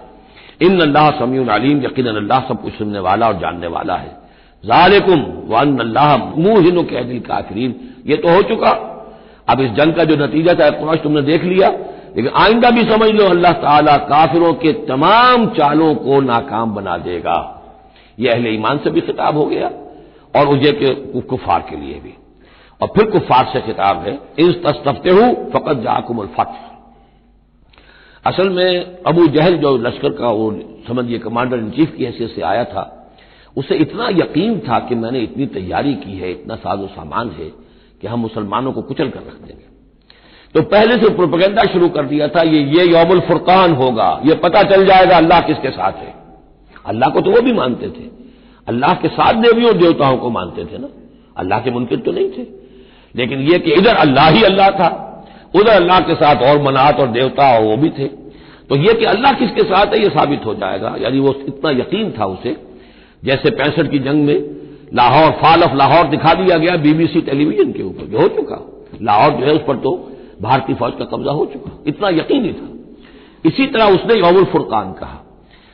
इन 0.62 0.80
अल्लाह 0.82 1.10
समी 1.20 1.48
अलीम 1.50 1.84
यकीन 1.86 2.08
अल्लाह 2.08 2.48
सब 2.48 2.62
कुछ 2.64 2.74
सुनने 2.74 3.00
वाला 3.00 3.28
और 3.28 3.40
जानने 3.40 3.68
वाला 3.70 3.96
है। 3.96 4.18
जालिकुम 4.64 5.22
वन 5.48 5.78
अल्लाह 5.80 6.16
मुहिन 6.18 6.82
के 6.84 7.20
काफरीन। 7.20 7.76
ये 8.08 8.16
तो 8.16 8.30
हो 8.30 8.42
चुका। 8.42 8.72
अब 9.50 9.62
इस 9.62 9.72
जंग 9.72 9.94
का 9.94 10.04
जो 10.04 10.16
नतीजा 10.16 10.54
था 10.54 10.70
कुछ 10.70 11.00
तुमने 11.04 11.22
देख 11.22 11.44
लिया। 11.44 11.70
लेकिन 12.16 12.32
आइंदा 12.36 12.70
भी 12.70 12.84
समझ 12.84 13.10
लो, 13.10 13.26
अल्लाह 13.26 13.52
ताला 13.54 13.98
काफिरों 13.98 14.54
के 14.54 14.72
तमाम 14.86 15.46
चालों 15.48 15.94
को 15.96 16.20
नाकाम 16.22 16.74
बना 16.76 16.98
देगा। 16.98 17.38
यह 18.20 18.34
अहले 18.34 18.50
ईमान 18.50 18.78
से 18.78 18.90
भी 18.90 19.02
खिताब 19.02 19.38
हो 19.38 19.46
गया, 19.46 19.72
और 20.36 20.48
उजे 20.48 20.72
के 20.72 20.94
कुफार 21.22 21.66
के 21.70 21.76
लिए 21.76 22.00
भी। 22.00 22.14
और 22.82 22.88
फिर 22.88 23.10
कुफार 23.12 23.50
से 23.54 23.62
खिताब 23.62 23.98
है 23.98 24.14
इस 24.40 24.64
तस्तफते 24.64 25.10
हूँ 25.10 25.50
फकत 25.52 25.78
जाकुम 25.78 26.26
फत। 26.28 26.56
असल 28.26 28.50
में 28.50 29.04
अबू 29.04 29.28
जहल 29.28 29.58
जो 29.58 29.78
लश्कर 29.78 30.10
का 30.10 30.30
वो 30.30 30.52
समझिए 30.88 31.20
कमांडर 31.20 31.58
इन 31.58 31.70
चीफ 31.72 31.96
की 31.98 32.06
हैसियत 32.06 32.30
से 32.30 32.42
आया 32.42 32.64
था 32.64 32.99
उसे 33.60 33.76
इतना 33.76 34.10
यकीन 34.10 34.60
था 34.60 34.80
कि 34.80 34.96
मैंने 34.96 35.20
इतनी 35.20 35.46
तैयारी 35.46 35.94
की 35.94 36.18
है, 36.18 36.32
इतना 36.32 36.56
साजो 36.56 36.88
सामान 36.88 37.30
है 37.30 37.52
कि 38.02 38.08
हम 38.08 38.20
मुसलमानों 38.20 38.72
को 38.72 38.82
कुचल 38.82 39.10
कर 39.10 39.20
रख 39.20 39.48
देंगे। 39.48 39.68
तो 40.56 40.62
पहले 40.62 40.96
से 40.96 41.10
प्रोपगेंडा 41.10 41.64
शुरू 41.64 41.90
कर 41.90 42.06
दिया 42.06 42.28
था, 42.28 42.42
ये 42.42 42.62
ये 42.64 42.86
यौमुल 42.92 43.20
फुरकान 43.20 43.74
होगा, 43.74 44.22
ये 44.26 44.36
पता 44.36 44.64
चल 44.64 44.86
जाएगा 44.86 45.18
अल्लाह 45.18 45.42
किसके 45.42 45.70
साथ 45.70 45.92
है। 45.92 46.14
अल्लाह 46.86 47.10
को 47.10 47.22
तो 47.22 47.32
वो 47.32 47.42
भी 47.42 47.54
मानते 47.54 47.88
थे। 47.88 48.08
अल्लाह 48.68 48.94
के 48.94 49.08
साथ 49.08 49.34
देवियों 49.34 49.78
देवताओं 49.78 50.18
को 50.18 50.30
मानते 50.30 50.66
थे 50.66 50.78
ना। 50.78 50.88
अल्लाह 51.38 51.60
के 51.60 51.72
मुनकर 51.72 51.96
तो 51.96 52.12
नहीं 52.12 52.30
थे। 52.30 52.46
लेकिन 53.16 53.40
यह 53.40 53.58
कि 53.58 53.72
इधर 53.72 53.96
अल्लाह 53.96 54.30
ही 54.30 54.44
अल्लाह 54.44 54.70
था, 54.70 54.90
उधर 55.56 55.72
अल्लाह 55.72 56.00
के 56.00 56.14
साथ 56.14 56.36
और 56.36 56.62
मनात 56.62 57.00
और 57.00 57.08
देवता 57.08 57.58
और 57.58 57.64
वो 57.64 57.78
भी 57.78 57.90
थे। 57.90 58.08
तो 58.70 58.76
यह 58.76 58.94
कि 58.94 59.06
अल्लाह 59.06 59.34
किसके 59.34 59.64
साथ 59.64 59.86
है 59.86 60.04
यह 60.04 60.10
साबित 60.10 60.46
हो 60.46 60.54
जाएगा। 60.56 60.96
यानी 61.00 61.20
वो 61.20 61.36
इतना 61.48 61.70
यकीन 61.72 62.14
था 62.20 62.26
उसे 62.26 62.69
जैसे 63.24 63.50
पैंसठ 63.52 63.92
की 63.92 64.00
जंग 64.00 64.26
में 64.26 64.38
लाहौर, 64.94 65.32
फाल 65.32 65.64
ऑफ़ 65.64 65.74
लाहौर 65.76 66.08
दिखा 66.08 66.34
दिया 66.34 66.58
गया 66.58 66.76
बीबीसी 66.78 67.22
टेलीविज़न 67.22 67.72
के 67.72 67.84
ऊपर, 67.84 68.06
जो 68.06 68.20
हो 68.20 68.28
चुका। 68.28 68.60
लाहौर 69.02 69.32
जो 69.32 69.46
है 69.46 69.54
उस 69.54 69.62
पर 69.68 69.76
तो 69.78 69.92
भारतीय 70.42 70.76
फौज 70.76 70.94
का 71.00 71.06
कब्जा 71.06 71.32
हो 71.32 71.46
चुका। 71.46 71.72
इतना 71.88 72.10
यकीन 72.10 72.46
ही 72.46 72.54
था। 72.54 72.68
इसी 73.46 73.66
तरह 73.66 73.96
उसने 73.96 74.20
यौमुल 74.20 74.46
फुरकान 74.46 74.92
कहा। 74.94 75.26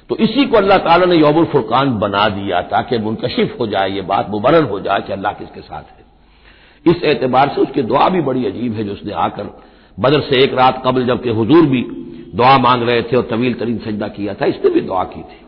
तो 0.09 0.15
इसी 0.17 0.45
को 0.45 0.57
अल्लाह 0.57 0.77
ताला 0.77 1.05
ने 1.05 1.15
यौमुल 1.15 1.45
फुरकान 1.45 1.97
बना 1.99 2.27
दिया 2.29 2.61
ताकि 2.63 2.97
मुनकशिफ 2.97 3.55
हो 3.59 3.67
जाए 3.67 3.91
ये 3.91 4.01
बात, 4.03 4.29
मुबरर 4.29 4.63
हो 4.63 4.79
जाए 4.79 5.01
कि 5.01 5.13
अल्लाह 5.13 5.33
किसके 5.33 5.61
साथ 5.61 5.83
है। 5.83 6.03
इस 6.85 7.03
एतबार 7.05 7.51
से 7.55 7.61
उसकी 7.61 7.81
दुआ 7.83 8.09
भी 8.09 8.21
बड़ी 8.21 8.45
अजीब 8.45 8.73
है, 8.73 8.83
जो 8.83 8.91
उसने 8.93 9.13
आकर 9.13 9.49
बदर 9.97 10.19
से 10.21 10.43
एक 10.43 10.53
रात 10.53 10.81
कबल 10.85 11.05
जबकि 11.05 11.29
हजूर 11.31 11.65
भी 11.65 11.81
दुआ 12.35 12.57
मांग 12.57 12.83
रहे 12.83 13.01
थे 13.01 13.17
और 13.17 13.27
तवील 13.29 13.53
तरीन 13.53 13.77
सजदा 13.77 14.07
किया 14.07 14.33
था, 14.33 14.45
इसने 14.45 14.69
भी 14.69 14.81
दुआ 14.81 15.03
की 15.05 15.21
थी। 15.21 15.44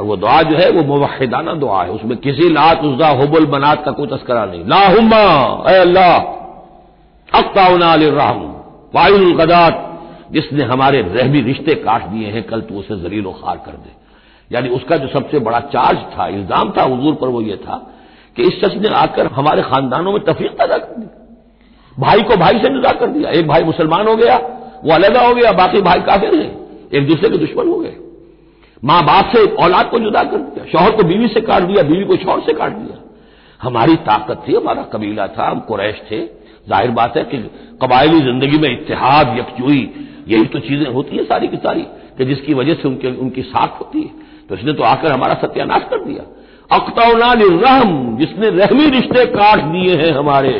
और 0.00 0.06
वो 0.06 0.16
दुआ 0.16 0.42
जो 0.42 0.56
है, 0.56 0.70
वो 0.70 0.82
मुवाहिदाना 0.82 1.54
दुआ 1.54 1.82
है। 1.84 1.90
उसमें 1.90 2.16
किसी 2.18 2.48
लात 2.48 2.84
उज्जा 2.84 3.08
हुबुल 3.08 3.46
बनात 3.46 3.84
का 3.84 3.90
कोई 3.90 4.06
तस्करा 4.06 4.44
नहीं। 4.44 4.64
लाहुम्मा 4.64 5.22
अल्लाह 5.70 6.18
वायुल 8.94 9.34
गदात, 9.34 9.74
जिसने 10.32 10.64
हमारे 10.64 11.02
रहबी 11.02 11.40
रिश्ते 11.40 11.74
काट 11.74 12.02
दिए 12.02 12.28
हैं, 12.28 12.42
कल 12.42 12.60
तो 12.60 12.74
उसे 12.74 12.96
जलील 12.96 13.24
खार 13.24 13.56
कर 13.56 13.72
दे। 13.72 13.90
यानी 14.50 14.68
उसका 14.68 14.96
जो 14.96 15.08
सबसे 15.08 15.38
बड़ा 15.38 15.60
चार्ज 15.60 15.98
था, 15.98 16.26
इल्ज़ाम 16.26 16.70
था 16.70 16.82
हजूर 16.82 17.14
पर, 17.14 17.28
वो 17.28 17.40
ये 17.42 17.56
था 17.56 17.76
कि 18.36 18.42
इस 18.42 18.60
शख्स 18.60 18.76
ने 18.76 18.88
आकर 18.88 19.26
हमारे 19.26 19.62
खानदानों 19.62 20.12
में 20.12 20.22
तफरीक 20.24 20.52
पैदा 20.52 20.78
कर 20.78 21.00
दी। 21.00 21.06
भाई 22.00 22.22
को 22.22 22.36
भाई 22.36 22.58
से 22.58 22.68
जुदा 22.68 22.92
कर 22.92 23.06
दिया। 23.06 23.30
एक 23.30 23.48
भाई 23.48 23.62
मुसलमान 23.62 24.08
हो 24.08 24.16
गया, 24.16 24.36
वो 24.84 24.94
अलगा 24.94 25.26
हो 25.26 25.34
गया, 25.34 25.52
बाकी 25.52 25.80
भाई 25.82 26.00
काफिर 26.00 26.34
हैं। 26.34 26.50
एक 26.92 27.06
दूसरे 27.08 27.30
के 27.30 27.36
दुश्मन 27.36 27.68
हो 27.68 27.78
गए। 27.78 27.96
माँ 28.82 29.02
बाप 29.04 29.32
से 29.34 29.44
औलाद 29.56 29.90
को 29.90 29.98
जुदा 29.98 30.22
कर 30.22 30.38
दिया, 30.38 30.64
शौहर 30.64 30.90
को 30.90 31.02
बीवी 31.02 31.28
से 31.28 31.40
काट 31.40 31.62
दिया, 31.62 31.82
बीवी 31.82 32.04
को 32.04 32.16
शौहर 32.16 32.40
से 32.40 32.52
काट 32.52 32.72
दिया। 32.72 32.98
हमारी 33.60 33.96
ताकत 34.02 34.42
थी, 34.48 34.54
हमारा 34.54 34.82
कबीला 34.82 35.26
था, 35.26 35.48
हम 35.50 35.60
कुरैश 35.60 36.00
थे। 36.10 36.20
ज़ाहिर 36.68 36.90
बात 36.90 37.16
है 37.16 37.24
कि 37.24 37.38
कबायली 37.82 38.20
ज़िंदगी 38.20 38.58
में 38.58 38.70
इतिहाद 38.70 39.36
यकजुई, 39.38 39.82
यही 40.28 40.44
तो 40.44 40.58
चीज़ें 40.58 40.86
होती 40.86 41.16
हैं 41.16 41.24
सारी 41.24 41.48
की 41.48 41.56
सारी, 41.56 41.82
कि 42.18 42.24
जिसकी 42.24 42.54
वजह 42.54 42.74
से 42.74 42.88
उनके, 42.88 43.08
उनकी 43.16 43.42
साख 43.42 43.78
होती 43.80 44.02
है। 44.02 44.10
तो 44.48 44.54
इसने 44.54 44.72
तो 44.72 44.82
आकर 44.82 45.12
हमारा 45.12 45.34
सत्यानाश 45.34 45.82
कर 45.90 46.04
दिया। 46.04 46.24
अख्तौनाल 46.70 47.42
रहम 47.42 48.16
जिसने 48.16 48.50
रहमी 48.50 48.86
रिश्ते 48.90 49.24
काट 49.26 49.64
दिए 49.66 49.96
हैं 49.96 50.12
हमारे। 50.12 50.52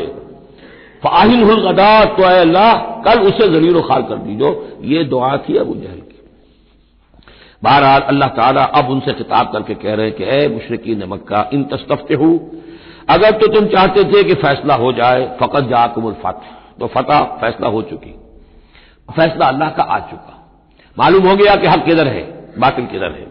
फाहिल 1.03 1.43
गदात 1.43 2.17
तो 2.17 2.23
अल्लाह, 2.23 2.73
कल 3.03 3.19
उसे 3.21 3.47
जलील 3.49 3.79
खाल 3.81 4.01
कर 4.01 4.15
दीजो। 4.17 4.49
ये 4.83 5.03
दुआ 5.03 5.35
थी 5.39 5.57
अबू 5.57 5.73
जहल। 5.73 6.00
बहरहाल 7.61 8.01
अल्लाह 8.03 8.29
ताला 8.29 8.63
अब 8.73 8.89
उनसे 8.89 9.13
खिताब 9.13 9.51
करके 9.53 9.73
कह 9.75 9.93
रहे 9.93 10.05
हैं 10.05 10.15
कि, 10.15 10.23
ए 10.25 10.47
मुशरकी 10.47 10.95
ने 10.95 11.05
मक्का, 11.05 11.49
इन 11.53 11.63
तस्तफते 11.63 12.13
हूँ 12.13 12.33
अगर 13.09 13.31
तो 13.31 13.47
तुम 13.47 13.67
चाहते 13.67 14.03
थे 14.03 14.23
कि 14.23 14.33
फैसला 14.41 14.75
हो 14.75 14.91
जाए 14.93 15.25
फकत 15.41 15.67
जा 15.69 15.85
कुमुल 15.87 16.13
फतह 16.23 16.59
तो 16.79 16.87
फतह, 16.87 17.19
फैसला 17.41 17.67
हो 17.67 17.81
चुकी। 17.81 18.13
फैसला 19.09 19.47
अल्लाह 19.47 19.69
का 19.69 19.83
आ 19.85 19.99
चुका। 19.99 20.37
मालूम 20.97 21.27
हो 21.27 21.35
गया 21.35 21.55
कि 21.55 21.67
हक 21.67 21.85
किधर 21.85 22.07
है, 22.07 22.23
बातिल 22.59 22.85
किधर 22.85 23.11
है। 23.11 23.27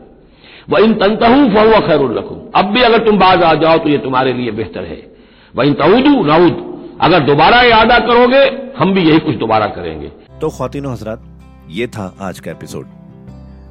वह 0.70 0.84
इन 0.84 0.94
तनतहू 0.94 1.48
फहुआ 1.54 1.80
खैर 1.86 2.06
रखूँ 2.18 2.38
अब 2.54 2.72
भी 2.74 2.82
अगर 2.82 3.04
तुम 3.06 3.18
बाज 3.18 3.42
आ 3.42 3.54
जाओ 3.56 3.78
तो 3.78 3.88
ये 3.88 3.98
तुम्हारे 3.98 4.32
लिए 4.32 4.50
बेहतर 4.52 4.84
है। 4.84 5.00
वह 5.54 5.64
इन 5.64 5.74
तऊदू 5.74 6.24
नाउद 6.24 6.62
अगर 7.00 7.20
दोबारा 7.24 7.62
यादा 7.62 7.98
करोगे, 7.98 8.44
हम 8.78 8.94
भी 8.94 9.08
यही 9.08 9.18
कुछ 9.18 9.36
दोबारा 9.36 9.66
करेंगे। 9.68 10.08
तो 10.40 10.48
खातिन 10.50 10.86
हजरात, 10.86 11.22
ये 11.70 11.86
था 11.88 12.14
आज 12.20 12.40
का 12.40 12.50
एपिसोड। 12.50 12.99